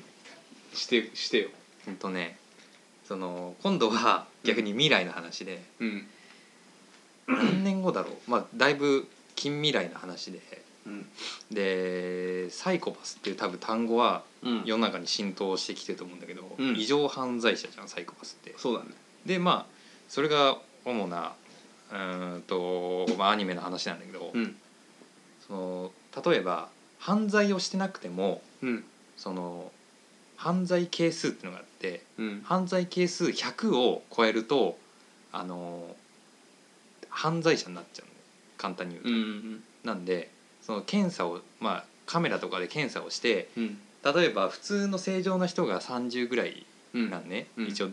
[0.73, 1.49] してしてよ。
[1.85, 2.39] ほんとね
[3.07, 6.07] その今度は逆に未来の話で、うん。
[7.27, 8.31] 何年後だろう。
[8.31, 10.39] まあだいぶ近未来の話で。
[10.87, 11.05] うん。
[11.51, 14.63] でサイコパスっていう多分単語はうん。
[14.65, 16.75] 世の中に浸透してきてると思うんだけど、うん。
[16.75, 18.55] 異常犯罪者じゃんサイコパスって。
[18.57, 18.89] そうだね。
[19.23, 19.73] でまあ
[20.09, 21.33] それが主な
[21.91, 24.55] うーんと、まあ、アニメの話なんだけど、うん。
[25.45, 25.91] その
[26.25, 28.83] 例えば犯罪をしてなくてもうん。
[29.15, 29.71] その
[30.35, 32.41] 犯罪係数っていうのがあってうん。
[32.43, 34.77] 犯罪係数100を超えると
[35.31, 35.95] あの
[37.09, 38.11] 犯罪者になっちゃうの。
[38.57, 39.09] 簡単に言うと。
[39.09, 40.29] うんなんで
[40.61, 43.77] その検査をまあカメラとかで検査をしてうん。
[44.03, 47.09] 例えば普通の正常な人が30ぐらいうん。
[47.09, 47.67] なんね、うん。
[47.67, 47.89] 一応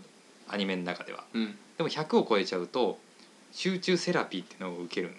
[0.48, 1.24] アニメの中では。
[1.32, 1.56] うん。
[1.76, 2.98] でも100を超えちゃうと
[3.52, 5.12] 集中セラピーっていうのを受ける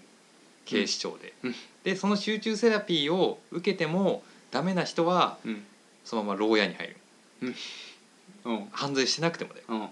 [0.66, 1.56] 警視庁で、うん。
[1.84, 5.64] でその集中セラピーを受けてもダメな人はうん。
[6.04, 6.98] そのまま牢屋に入る。
[8.46, 8.66] うん。
[8.72, 9.66] 犯罪してなくてもだよ。
[9.70, 9.90] うん。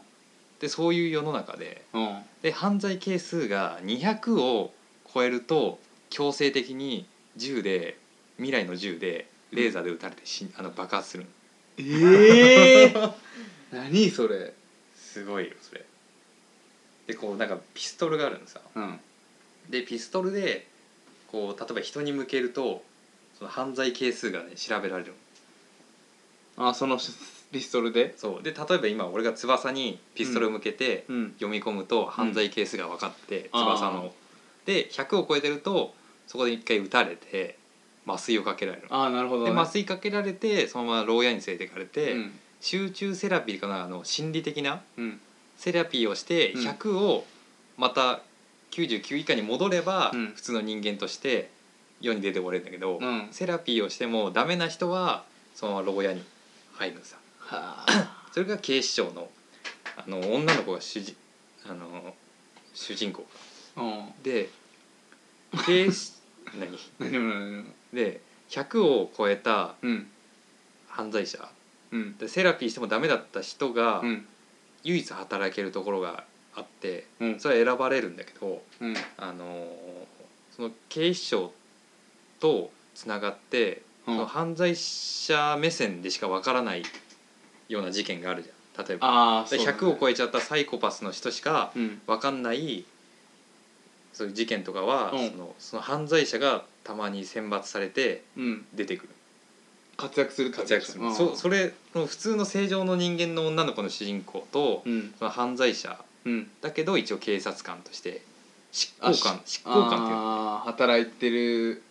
[0.60, 2.22] でそういう世の中でうん。
[2.42, 4.74] で犯罪係数が200を
[5.14, 7.06] 超えると強制的に
[7.38, 7.98] 銃で
[8.38, 11.30] 未来の銃でレーザーで撃たれて死んあの爆発するの。
[11.78, 12.94] ええ
[13.72, 14.54] 何それ。
[14.96, 15.86] すごいよそれ。
[17.08, 18.60] でこうなんかピストルがあるのさ。
[18.76, 19.00] うん
[19.70, 20.68] でピストルで
[21.32, 22.84] こう例えば人に向けると
[23.38, 25.14] その犯罪係数がね調べられる。
[26.58, 27.00] のあその
[27.52, 28.14] ピストルで？
[28.18, 28.44] そう。
[28.44, 31.32] で例えば今俺が翼にピストルを向けてうん。
[31.34, 34.14] 読み込むと犯罪係数が分かって、あー翼の。
[34.66, 35.94] で100を超えてると
[36.28, 37.58] そこで一回撃たれて
[38.08, 38.88] 麻酔をかけられる。
[38.90, 39.52] のああなるほどね。
[39.52, 42.40] で麻酔かけられてそのまま牢屋に連れてかれて、うん。
[42.62, 45.20] 集中セラピーかなあの心理的なうん。
[45.58, 46.68] セラピーをしてうん。
[46.68, 47.26] 100を
[47.78, 48.22] また
[48.74, 50.34] 99以下に戻ればうん。
[50.36, 51.50] 普通の人間として
[52.02, 53.28] 世に出てこれるんだけど、うん。
[53.32, 55.24] セラピーをしてもダメな人は
[55.56, 56.24] そのまま牢屋に
[56.74, 58.26] 入るのさはあ。
[58.34, 59.30] それが警視庁の
[59.96, 61.16] あの女の子が主人
[61.70, 62.16] あの
[62.74, 63.26] 主人公
[63.78, 64.24] うん。
[64.24, 64.50] で
[65.66, 66.14] 警視
[66.60, 66.78] 何？
[67.00, 70.08] 何も何もで100を超えたうん。
[70.88, 71.48] 犯罪者。
[71.92, 72.18] うん。
[72.18, 74.26] でセラピーしてもダメだった人がうん。
[74.84, 77.40] 唯一働けるところがあってうん。
[77.40, 78.96] それは選ばれるんだけど、うん。
[79.18, 79.68] あのー
[80.56, 81.52] その警視庁
[82.40, 84.16] とつながって、うん。
[84.16, 86.84] その犯罪者目線でしかわからない
[87.70, 88.52] ような事件があるじゃ
[88.84, 88.86] ん。
[88.86, 89.58] 例えば、ね。
[89.58, 92.02] 100を超えちゃったサイコパスの人しかうん。
[92.06, 92.86] わかんない
[94.14, 95.32] そういう事件とかは、うん。
[95.32, 98.66] そのその犯罪者がたまに選抜されてうん。
[98.74, 99.10] 出てくる。
[99.98, 101.16] 活躍する活躍する、うん。
[101.16, 105.14] そそれの普通の正常の人間の女の子の主人公と、うん。
[105.18, 106.52] その犯罪者うん。
[106.62, 108.22] だけど一応警察官として
[108.72, 109.42] 執行官。
[109.46, 110.00] 執行官っていう。
[110.00, 111.84] のあー働いてる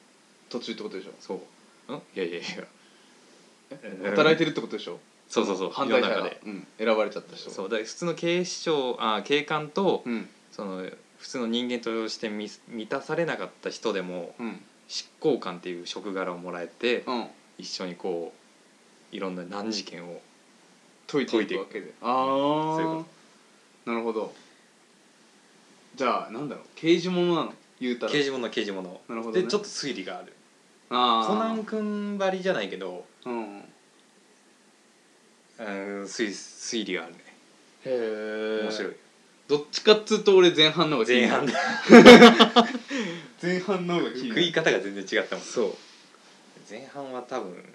[0.48, 1.12] 途中ってことでしょ？
[1.20, 1.40] そ
[1.88, 1.92] う。
[1.92, 1.96] ん？
[1.96, 4.10] いやいやいや。
[4.10, 4.98] 働いてるってことでしょ？
[5.28, 5.70] そうそうそう。
[5.70, 6.40] 犯罪者の中で。
[6.44, 6.66] うん。
[6.78, 7.50] 選ばれちゃった人。
[7.50, 7.68] そう。
[7.68, 10.28] だから普通の警視庁あ警官と、うん。
[10.50, 10.82] その
[11.18, 14.60] 普通の人間として満満たされなかった人でもうん。
[14.88, 17.26] 執行官っていう職柄をもらえて、うん。
[17.58, 18.34] 一緒にこ
[19.12, 20.20] ういろんな難事件を
[21.06, 21.94] 解いていくわけで。
[22.02, 23.06] ああそういうこ
[23.86, 24.34] なるほど。
[25.94, 26.64] じゃあなんだろう。
[26.74, 27.54] 刑事物なの？
[27.80, 28.12] 言うたら。
[28.12, 29.42] 刑事物刑事物、なるほどね。
[29.42, 30.32] でちょっと推理がある。
[30.90, 33.64] ああコナン君ばりじゃないけどうん。
[35.58, 35.66] へう
[36.00, 37.18] ん推推理があるね。
[37.84, 38.92] え面白い。
[39.48, 41.46] どっちかっつうと俺前半の方が気に前半。
[43.42, 45.44] 前半の方が気にな食るい方が全然違ったもん。
[45.44, 45.74] そう。
[46.70, 47.74] 前半は多分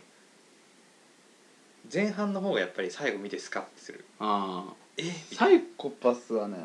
[1.94, 4.06] 前半の方がやっぱり最後見てスカッとする。
[4.20, 5.04] ああえ？
[5.34, 6.58] サイコパスはね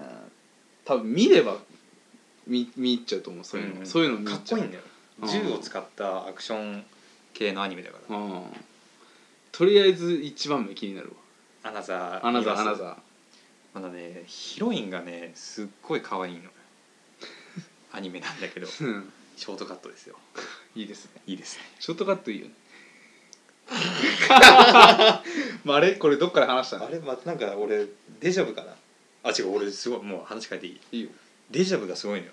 [0.85, 1.57] 多分見れば
[2.47, 4.61] 見見入っちゃうと思うそういうの、んそういうの見か入っちゃう。
[4.61, 4.85] っこいいんだよ。
[5.23, 5.29] うん。
[5.29, 6.85] 銃を使ったアクション
[7.35, 8.17] 系のアニメだから。
[8.17, 8.43] うん。
[9.53, 11.09] とりあえず一番目気になる
[11.63, 11.71] わ。
[11.71, 12.27] アナザー。
[12.27, 12.77] アナザーアナー。
[12.77, 12.97] ザ
[13.75, 16.51] まだねヒロインがねすっごい可愛いの
[17.93, 18.67] アニメなんだけど。
[18.67, 19.13] ーうん。
[19.37, 20.17] ショートカットですよ。
[20.75, 21.23] いいですね。
[21.27, 21.65] いいですね。
[21.79, 22.55] ショートカットいいよね
[25.65, 26.87] まあ、あれこれどっから話したの？
[26.87, 27.87] あれまなんか俺
[28.21, 28.75] デジャブかな？
[29.25, 30.99] あ違う俺すごいもう話変えていい？
[30.99, 31.11] いいよ。
[31.51, 32.33] デジャブがすごいのよ。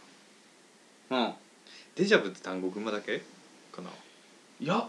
[1.12, 1.34] うん。
[1.95, 3.19] デジャブって単語群馬だけ？
[3.71, 3.89] かな？
[4.60, 4.88] いや。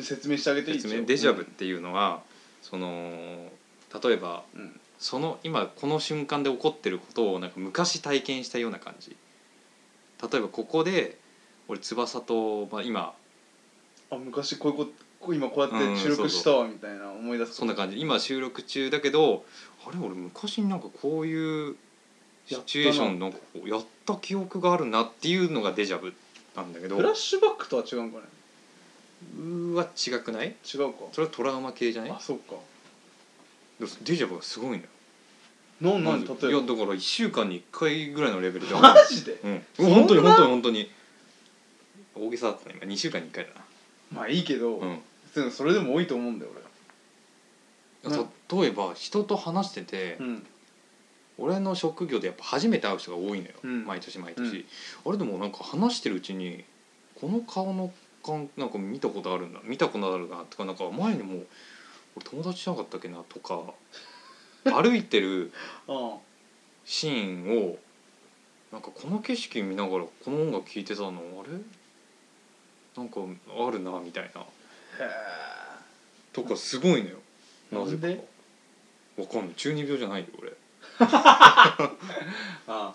[0.00, 0.80] 説明してあげていい？
[0.80, 1.04] 説明？
[1.04, 2.22] デジャブっていうのは、
[2.62, 3.50] その
[4.02, 4.80] 例えばうん。
[4.98, 9.16] その今この瞬間で起こってることをなんか昔体験したような感じ。
[10.22, 11.18] 例えばここで
[11.66, 13.12] 俺翼と、まあ、今
[14.12, 17.98] あ昔こういうこと今こうやって収うん録したわみたいな思い出すそんな感じ。
[17.98, 19.44] 今収録中だけど
[19.86, 21.76] あれ俺昔になんかこういう
[22.46, 26.12] シチュエーションなんかこうやった記憶があるなっていうのがデジャブ
[26.56, 26.96] なんだけど。
[26.96, 28.24] フラッシュバックとは違うんかね？
[29.38, 30.48] うーわ違くない？
[30.48, 30.98] 違うか。
[31.12, 32.10] それはトラウマ系じゃない？
[32.10, 32.56] あそうか。
[34.02, 34.82] デジャブがすごいのよ。
[35.80, 36.48] なんなん例えば？
[36.48, 39.38] いやだから1週間に1回ぐらいのレベルでマジで？
[39.44, 39.62] うん。
[39.78, 40.90] 本当に本当に本当に。
[42.14, 42.74] 大げさだったね。
[42.82, 43.50] 今2週間に1回だ
[44.12, 45.02] まあいいけど、なうん。
[45.34, 46.52] でもそれでも多いと思うんだよ
[48.04, 50.46] 例えば人と話してて、俺うん。
[51.38, 53.84] 俺の職業でやっぱ初めて会う人が多いのよ、うん。
[53.84, 54.64] 毎年毎年、うん。
[55.06, 56.64] あれでもなんか話してるうちに
[57.20, 57.92] この顔の
[58.24, 61.42] 感なんか見たことあるんだ見たことあるなとかなんか前にも
[62.16, 63.62] 俺友達じゃなかったっけなとか
[64.64, 65.52] 歩いてる
[65.88, 66.16] あ。
[66.84, 67.78] シーンを
[68.72, 71.58] なんかこの景色見ながらこの音楽聴いてたのあれ？
[72.96, 74.44] なんかあるなみたいな。
[76.32, 77.18] とかすごいのよ。
[77.70, 78.06] なぜか。
[79.22, 79.54] わかんない。
[79.56, 80.50] 中二病じゃないよ俺。
[80.52, 80.54] え
[82.66, 82.94] あ。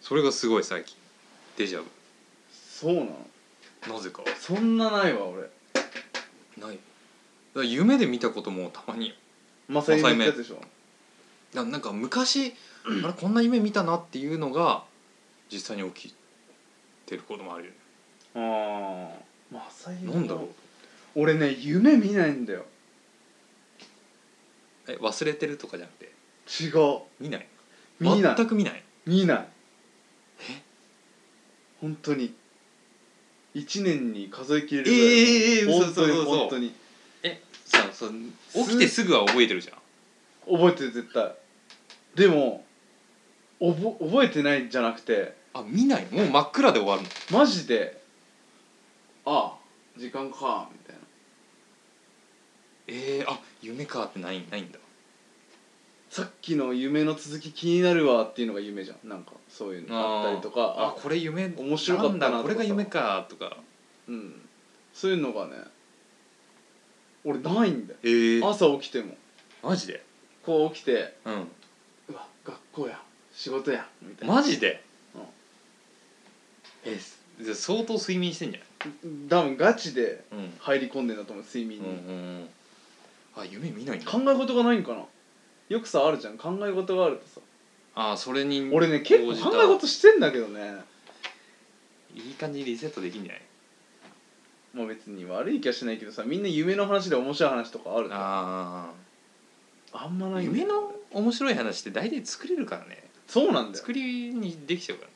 [0.00, 0.96] それがすごい最近。
[1.56, 1.82] デジャ
[2.52, 3.26] そうなの？
[3.82, 4.22] ブなぜか。
[4.38, 5.50] そんなないわ俺。
[6.58, 6.78] ない。
[7.54, 9.14] だ夢で見たこともたまに
[9.68, 10.60] マサイのやつでしょ？
[11.54, 12.54] だなんか昔、
[13.04, 14.84] あれこんな夢見たなっていうのが
[15.50, 16.14] 実際に起き
[17.06, 17.76] てることもあるよね。
[18.36, 20.48] ああマサイなんだろう。
[21.16, 22.64] 俺ね夢見ないんだよ。
[24.88, 26.12] え忘れてるとかじゃなくて？
[26.64, 27.00] 違う。
[27.20, 27.46] 見ない？
[27.98, 28.36] 見ない。
[28.36, 28.82] 全く見ない？
[29.06, 29.48] 見ない。
[30.50, 30.62] え？
[31.80, 32.34] 本当に。
[33.52, 36.24] 一年に数えきれるええぐらい嘘嘘嘘。
[36.24, 36.72] 本当に。
[37.22, 40.56] えさあ起きてすぐは覚えてるじゃん。
[40.56, 41.34] 覚えてる絶対。
[42.14, 42.64] でも
[43.58, 45.38] おぼ覚えてないんじゃなくて。
[45.52, 46.06] あ見ない？
[46.12, 47.08] もう真っ暗で終わるの。
[47.36, 47.99] マジで
[49.32, 51.00] ああ時間かみたいな。
[52.88, 54.78] えー、あ夢かってないないんだ。
[56.08, 59.08] さっきの夢の続き気になるわっていうのが夢じゃん。
[59.08, 60.74] なんかそういうのあったりとか。
[60.76, 62.42] あこれ夢面白かったなとか。
[62.42, 63.56] これが夢かとか。
[64.08, 64.40] うん。
[64.92, 65.52] そういうのがね
[67.24, 68.00] 俺ないんだよ。
[68.02, 69.16] えー、朝起きても。
[69.62, 70.02] マジで？
[70.42, 71.34] こう起きてうん。
[72.08, 73.00] うわ学校や。
[73.32, 73.86] 仕事や。
[74.02, 74.34] みたいな。
[74.34, 74.82] マジで、
[75.14, 75.20] うん。
[76.86, 76.98] え
[77.40, 78.58] じゃあ相当睡眠してんじ
[79.28, 80.24] 多分ガチで
[80.58, 82.48] 入り込んでんだと思う睡眠に、うんうんうん。
[83.36, 84.10] あ夢見ないんだ。
[84.10, 85.04] 考え事がないんかな。
[85.68, 86.38] よくさあるじゃん。
[86.38, 87.40] 考え事があるとさ。
[87.94, 90.76] あそれに俺ね結構考え事してんだけどね。
[92.14, 93.42] いい感じにリセットできんじゃない？
[94.74, 98.20] まあ別に悪い気はしないけどさみんな夢の話で面白い話とかあるじゃん。
[98.20, 98.90] あ
[99.92, 103.04] あんまないんだ夢よの面白い話って大体作れるからね。
[103.26, 103.74] そうなんだよ。
[103.76, 105.14] 作りにできちゃうからね。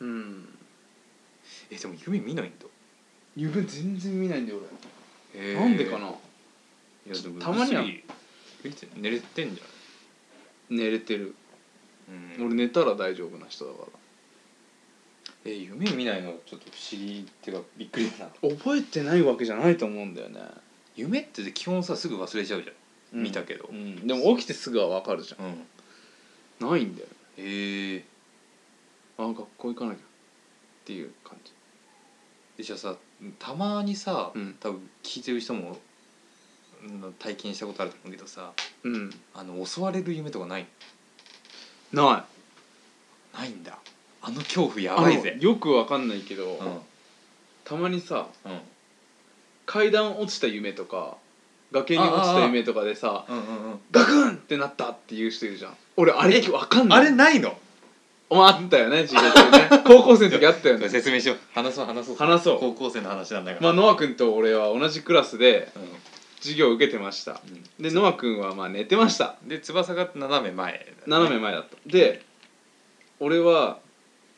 [0.00, 0.48] うん。
[1.70, 2.66] えでも夢見ないんだ
[3.40, 4.58] 夢全然見ないんだよ
[5.34, 6.08] へ俺なんでかな？
[6.08, 6.10] い
[7.06, 7.82] やでもたまには。
[7.82, 9.62] 寝れてんじ
[10.68, 11.34] 寝れてる。
[12.10, 13.78] ゃん、うん、俺寝たら大丈夫な人だか
[15.46, 18.30] え夢見ないのちょっと不思議っていうかびっくりだな。
[18.42, 20.40] ら覚えてないわけじゃないと思うんだよね、
[20.96, 22.72] 夢って基本さすぐ忘れちゃうじゃ
[23.16, 23.22] ん、うん。
[23.22, 23.70] 見たけど。
[23.70, 26.70] うん、でも起きてすぐは分かるじゃうんん。
[26.70, 27.08] ないんだよ。
[27.38, 28.04] へえ。
[29.16, 30.00] あ学校行かなきゃっ
[30.84, 31.52] ていう感じ。
[32.58, 32.96] でじゃあさ
[33.38, 34.56] たまにさ、うん。
[34.60, 35.78] 多分聞いてる人も
[36.82, 38.52] うん体験したことあると思うけどさ
[38.82, 39.10] うん。
[39.34, 40.66] あの襲われる夢とかない？
[41.92, 42.24] な
[43.34, 43.78] ないんだ。
[44.22, 45.36] あの恐怖いやばいぜ。
[45.40, 46.78] よくわかんないけど、うん。
[47.64, 48.60] たまにさうん。
[49.66, 51.16] 階段落ちた夢とか
[51.72, 53.80] 崖に落ちた夢とかでさうんうんうん。
[53.90, 55.76] ガクンってなったっていう人いるじゃん。
[55.96, 56.98] 俺あれわかんない。
[57.00, 57.56] あれないの？
[58.32, 59.68] お前あったよね授業中ね。
[59.84, 60.88] 高校生の時あったよね。
[60.88, 61.38] 説明しよう。
[61.52, 62.16] 話そう話そう。
[62.16, 62.58] 話そう。
[62.60, 63.62] 高校生の話なんだから。
[63.62, 65.80] まあノア君と俺は同じクラスでう
[66.38, 67.32] 授業を受けてました。
[67.32, 67.82] ん。
[67.82, 69.36] でノア君はまあ寝てました。
[69.42, 70.84] うんで翼が斜め前だね。
[71.06, 71.76] 斜め前だった。
[71.86, 72.22] で
[73.18, 73.80] 俺は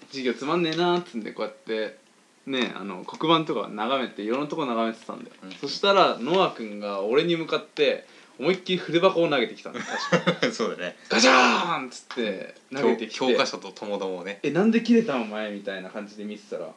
[0.08, 1.98] 授業つまんねえなーっつんでこうやって
[2.46, 5.52] ねあの黒板とか眺めていろんなとこ眺めてたんだよ、うん。
[5.52, 8.06] そしたらノア君が俺に向かって
[8.38, 9.78] 思いっきり筆箱を投げてきたの。
[9.78, 10.96] 確 かそうだね。
[11.08, 13.18] ガチャーンっつって投げてきて。
[13.18, 14.40] 教科書とともどもね。
[14.42, 16.68] えなんで切れたんお前みたいな感じで見てたら、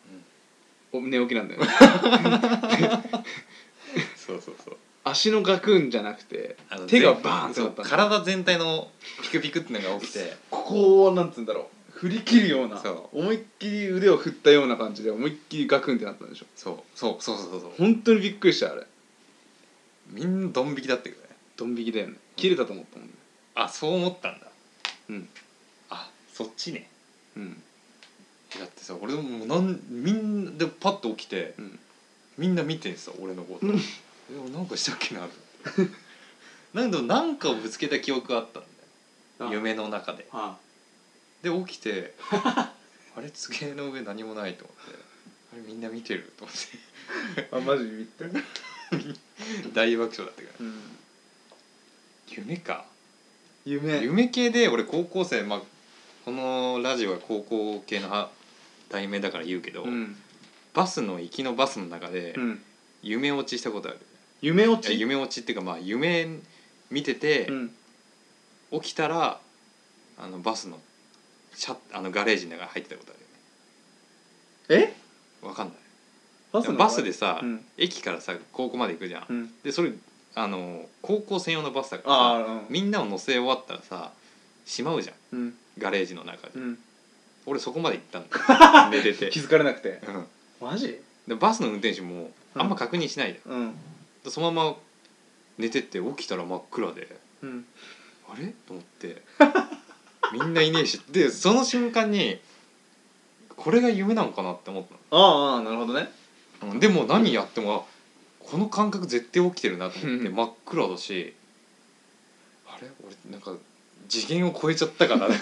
[0.92, 1.68] お寝起きなんだよね。
[4.18, 4.78] そうそうそう。
[5.04, 8.90] 足のガクンじゃなくてあの手がバーンってなったの体全体の
[9.22, 10.36] ピクピクってのが起きて。
[10.50, 12.00] ここをなんつうんだろう。
[12.00, 16.46] 振り切るようなそ思いっきり腕を振ったような感じで思いっきりガクンってなったんでしょ。
[16.56, 16.78] そう。
[16.94, 18.86] そうそうそうそう本当にびっくりしたあれ。
[20.10, 21.25] みんなドン引きだったけどね
[21.58, 22.16] ドン引きだよね。
[22.36, 23.14] 切れたと思ったもんね。
[23.56, 24.48] あそう思ったんだ。
[25.10, 25.30] うん。
[25.90, 26.90] あそっちね。
[27.38, 27.54] うん。
[28.60, 31.80] だってさ俺もなんみんなでパッと起きてうん。
[32.38, 33.68] みんな見てんさ俺のこと。
[33.68, 33.76] うん。
[33.76, 33.82] え
[34.42, 35.28] 俺なんかしたっけなと
[35.78, 35.96] 思って。
[36.74, 38.64] なんでもなんかをぶつけた記憶があったん
[39.40, 39.54] だよ。
[39.54, 40.28] 夢の中で。
[40.32, 40.58] あ。
[41.42, 42.74] で起きて あ
[43.22, 45.06] れ机の上何もないと思って。
[45.54, 46.58] あれみんな見てると思っ
[47.38, 47.48] て。
[47.56, 48.26] あマジビビった。
[49.74, 50.82] 大爆笑だったけどうん
[52.38, 52.86] 夢か。
[53.66, 54.02] 夢。
[54.04, 55.62] 夢系で俺高校生まあ
[56.26, 58.30] このラジオは高校系のは
[58.90, 60.16] 題名だから言うけど、うん。
[60.74, 62.62] バスの行きのバスの中でうん。
[63.02, 64.00] 夢落ちしたことある、
[64.42, 65.00] いや夢落ち？
[65.00, 66.28] 夢落ちっていうかまあ夢
[66.90, 67.72] 見てて、うん。
[68.72, 69.40] 起きたら
[70.18, 70.80] あのバスの
[71.54, 74.94] シャッあのガレージの中に入ってたことあるよね。
[75.44, 75.46] え？
[75.46, 75.78] わかんない。
[76.52, 77.66] ババスでさ、うん。
[77.78, 79.54] 駅からさ高校まで行くじゃん、うん。
[79.64, 79.92] でそれ
[80.36, 84.12] あの高校専用のバスだからあさあみんなを乗せ終わったらさ
[84.66, 85.38] しまうじゃん。
[85.38, 85.54] うん。
[85.78, 86.80] ガレージの中で、うん。
[87.46, 89.30] 俺そこまで行ったんだ 寝てて。
[89.30, 90.02] 気づかれなくて。
[90.08, 90.28] うん。
[90.62, 91.00] マジ？
[91.28, 93.74] でバスの運転手もあんま確認しないで、うん。
[94.24, 94.76] でそのまま
[95.58, 97.66] 寝てって起きたら真っ暗でうん。
[98.30, 98.48] あれ？
[98.68, 99.22] と思って。
[100.34, 101.00] みんないねえし。
[101.10, 102.40] でその瞬間に
[103.56, 106.12] これが夢なのかなって思ったああなるほどね。
[106.64, 106.80] の、うん。
[106.80, 107.95] でも何やってもあ
[108.50, 110.36] この感覚絶対起きてるなと思ってうん。
[110.36, 111.34] 真っ暗だし
[112.68, 112.88] あれ？
[113.04, 113.54] 俺なんか
[114.08, 115.40] 次元を超えちゃったから なんか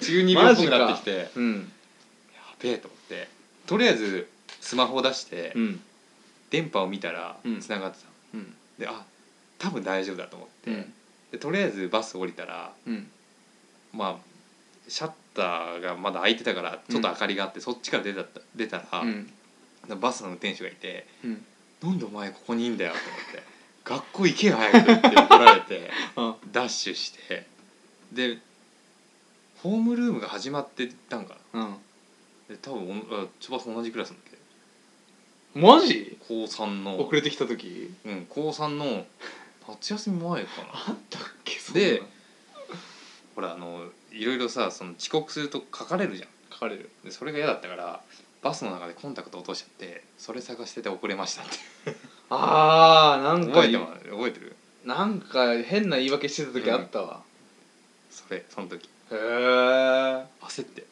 [0.00, 1.10] 中二病っぽくなってきて。
[1.16, 1.72] やうん。
[2.60, 3.28] べえと思って。
[3.66, 4.28] とりあえず
[4.60, 5.80] スマホを出してうん。
[6.50, 7.60] 電波を見たらうん。
[7.60, 8.12] 繋がってたの。
[8.34, 8.54] うん。
[8.78, 9.04] であ
[9.58, 10.92] 多分大丈夫だと思って、うん。
[11.32, 13.10] でとりあえずバス降りたらうん。
[13.92, 14.36] まあ
[14.88, 18.24] シャッターがまだ開いてたからちょっと明かりがあって、そっちから出た
[18.54, 19.32] 出たら、うん。
[20.00, 21.44] バスの運転手がいてうん
[21.86, 23.42] 「なんでお前ここにいんだよ」と思って
[23.84, 27.46] 「学校行けよ早く」って怒られてあ ダッシュして
[28.12, 28.38] で
[29.62, 31.60] ホームルームが始まってたんかな。
[31.60, 31.76] うん。
[32.48, 34.36] で多分おあつばさ同じクラスなんだけ
[35.60, 35.66] ど。
[35.66, 36.16] マジ？
[36.28, 37.00] 高3の。
[37.00, 37.92] 遅れてきた時？
[38.04, 39.06] うん高3の
[39.66, 40.68] 夏休み前かな。
[40.72, 41.58] あったっけ？
[41.72, 42.02] で
[43.34, 46.28] ほらあのいろいろさその遅刻すると書かれるじゃん。
[46.52, 46.90] 書かれる。
[47.02, 48.02] でそれが嫌だったから
[48.42, 51.96] バスの中でコンタクト落としちゃってそれ探してて遅れましたって
[52.30, 54.56] ああなんか覚えてます覚えてる？
[54.84, 57.22] なんか変な言い訳してた時あったわ、
[58.08, 58.84] それその時。
[58.84, 59.16] へえ
[60.40, 60.84] 焦って。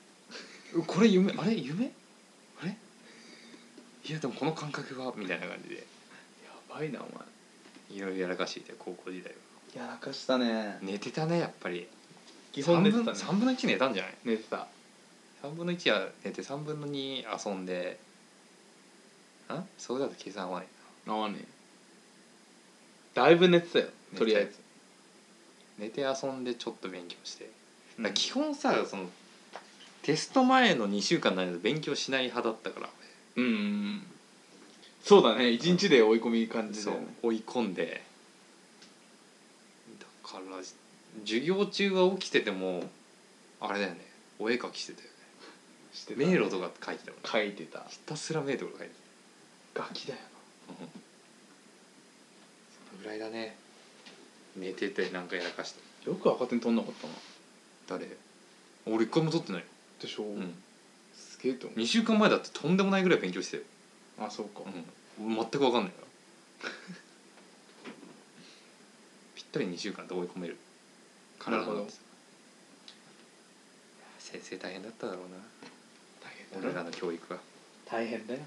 [0.74, 1.32] うこれ夢？
[1.36, 1.54] あれ？
[1.54, 1.92] 夢？
[2.60, 2.76] あれ？
[4.04, 5.76] いやでもこの感覚はみたいな感じで。
[5.76, 5.82] や
[6.68, 7.96] ばいなお前。
[7.96, 9.32] いろいろやらかしていて高校時代
[9.76, 9.84] は。
[9.86, 10.78] やらかしたね。
[10.82, 11.86] 寝てたねやっぱり。
[12.50, 13.10] 基本寝てたね。
[13.12, 14.14] 3分の1寝たんじゃない？
[14.24, 14.66] 寝てた
[15.44, 17.98] 3分の1は寝て3分の2遊んで
[19.48, 19.62] あ？
[19.76, 20.68] そうだと計算合わない
[21.06, 21.44] ああね
[23.12, 24.52] だいぶ寝てたよなとりあえず。
[25.78, 27.50] 寝て遊んでちょっと勉強して。
[27.98, 28.04] うん。
[28.04, 29.10] だから基本さその
[30.02, 32.90] テスト前の2週間の間勉強しない派だったから
[33.36, 34.02] うんうんうん。
[35.02, 38.02] そうだね一日で追い込み感じそうだよね追い込んで。
[40.00, 40.56] だから
[41.20, 42.88] 授業中は起きてても
[43.60, 44.06] あれだよね
[44.38, 45.08] お絵描きしてたよ。
[45.08, 45.13] ね
[45.94, 46.20] してた。
[46.20, 47.28] ね迷路とか書いてたもんね。
[47.30, 47.84] 書いてた。
[47.88, 48.94] ひたすら迷路とか書いて
[49.74, 50.20] ガキだよ
[50.68, 50.84] た、うん、そ
[52.96, 53.56] のぐらいだね。
[54.56, 57.14] 寝ててなんかやらかしたなよく赤点取んなかったな。
[57.98, 58.16] 誰？
[58.86, 59.62] 俺一回も取ってない。
[59.62, 59.66] よ、
[60.00, 60.54] でしょ、うん、
[61.14, 63.64] すげえと思2週間前だってとんでもないぐらい勉強してう
[64.18, 64.76] あそうか、たよ、
[65.20, 66.02] うん、全く分かんないか
[66.64, 66.70] ら
[69.34, 70.56] ぴったり2週間で追い込める。
[71.46, 71.86] なるほど。
[74.18, 75.36] 先生大変だっただろうな
[76.56, 77.40] 俺らの教育は。
[77.86, 78.40] 大変だよ。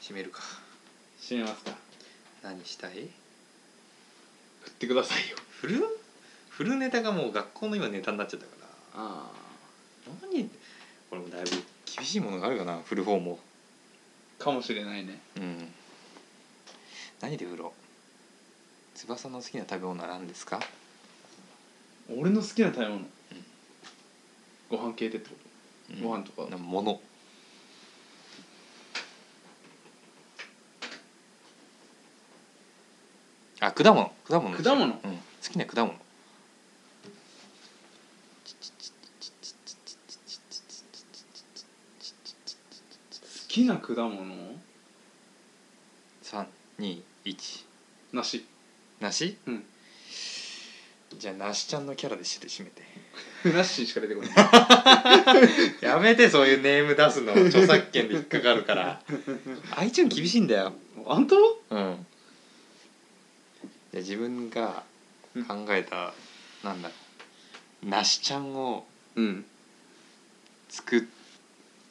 [0.00, 0.42] 締めるか。
[1.20, 1.72] 閉めますか。
[2.42, 3.08] 何したい？
[4.62, 5.36] 振ってくださいよ。
[5.50, 5.80] フル
[6.50, 8.68] フルネタがもう学校の今ネタになっちゃったから。
[8.96, 9.30] あ
[10.22, 10.50] 何？
[11.08, 11.50] これもだいぶ
[11.86, 12.80] 厳しいものがあるかな。
[12.84, 13.38] フルフォーも。
[14.40, 15.20] あかもしれないね。
[15.36, 15.68] うん。
[17.20, 18.98] 何で売ろう？
[18.98, 20.60] 翼の好きな食べ物は何ですか？
[22.10, 23.04] 俺の好きな食べ物、
[24.72, 25.36] ご飯系でってこ
[25.94, 26.02] と？
[26.02, 26.48] ご飯とか？
[26.50, 26.98] なもの
[33.60, 34.10] あ果物。
[34.24, 34.86] 果物果物？
[34.86, 35.00] うん、好
[35.42, 35.94] きな果物。
[43.48, 44.56] きな果物
[46.24, 47.66] ？321
[48.14, 48.46] 梨。
[49.00, 49.36] 梨？
[49.46, 49.64] うん。
[51.18, 52.82] じゃあ梨ちゃんのキャラで締めて
[53.42, 54.30] ふなっしーしか出てこない。
[55.84, 57.32] やめてそういうネーム出すの。
[57.32, 59.02] 著作権で引っかかるから。
[59.76, 60.72] iTunes 厳しいんだよ。
[61.04, 61.62] 本当？
[61.70, 62.06] うん。
[63.92, 64.84] で自分が
[65.48, 66.14] 考えた、
[66.62, 66.94] なんだろ
[67.84, 67.88] う。
[67.88, 68.86] 梨ちゃんを
[69.16, 69.44] うん。
[70.68, 71.08] 作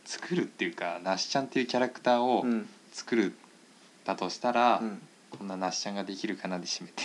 [0.06, 2.70] 作るっていうか梨ちゃんっていうキャラクターをうん。
[2.93, 3.34] 作る
[4.06, 5.02] だとしたら、うん。
[5.30, 7.04] こんな梨ちゃんができるかなで締めて。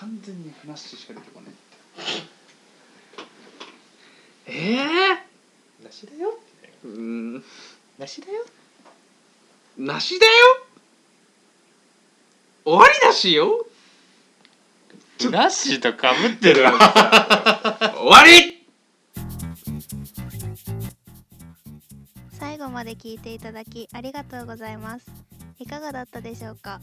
[0.00, 1.52] 完全にふなっしーしか出てこない
[4.46, 5.24] ええ
[5.84, 6.38] 梨だよ。
[6.84, 7.00] ー、う
[7.36, 7.44] ん。
[7.98, 8.44] 梨だよ。
[9.78, 10.32] 梨だよ？
[12.64, 13.66] 終わりだしよ？
[15.30, 16.64] ラッシーとかぶってる。
[16.64, 16.72] 終
[18.08, 18.66] わり！
[22.38, 25.06] 最後まで聞いていただきありがとうございます。
[25.58, 26.80] いかがだったでしょうか？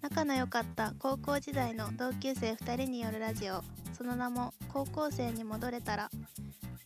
[0.00, 3.62] 仲の良かった高校時代の同級生2人によるラジオ。
[3.92, 6.10] その名も高校生に戻れたら。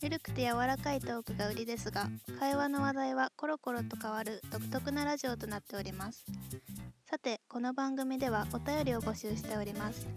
[0.01, 6.25] 緩くて柔らかいトークが売りですが会話の話題はコロコロと変わる独特なラジオとなっております。
[7.05, 10.07] さてこの番組ではお便りを募集しております。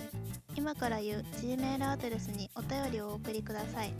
[0.57, 3.93] 今から言う Gmail アドレスにお便りをお送りください。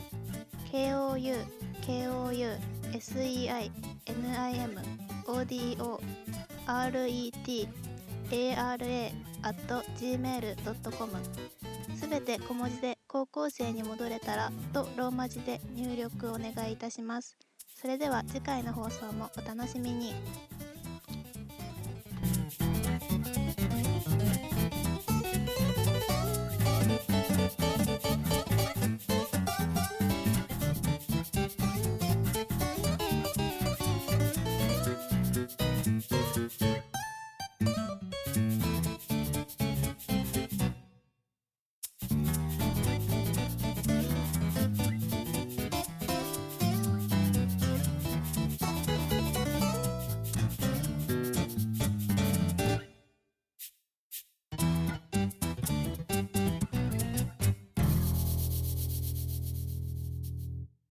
[0.73, 1.45] KOU
[1.83, 2.59] KOU
[2.93, 3.71] SEI
[4.07, 4.81] NIM
[5.27, 6.01] ODO
[6.67, 7.69] RET
[8.31, 9.57] ara.gmail.com
[11.97, 17.37] すべて小文字で高校生に戻れたらとローマ字で入力お願いいたします。
[17.81, 20.15] それでは次回の放送もお楽しみに。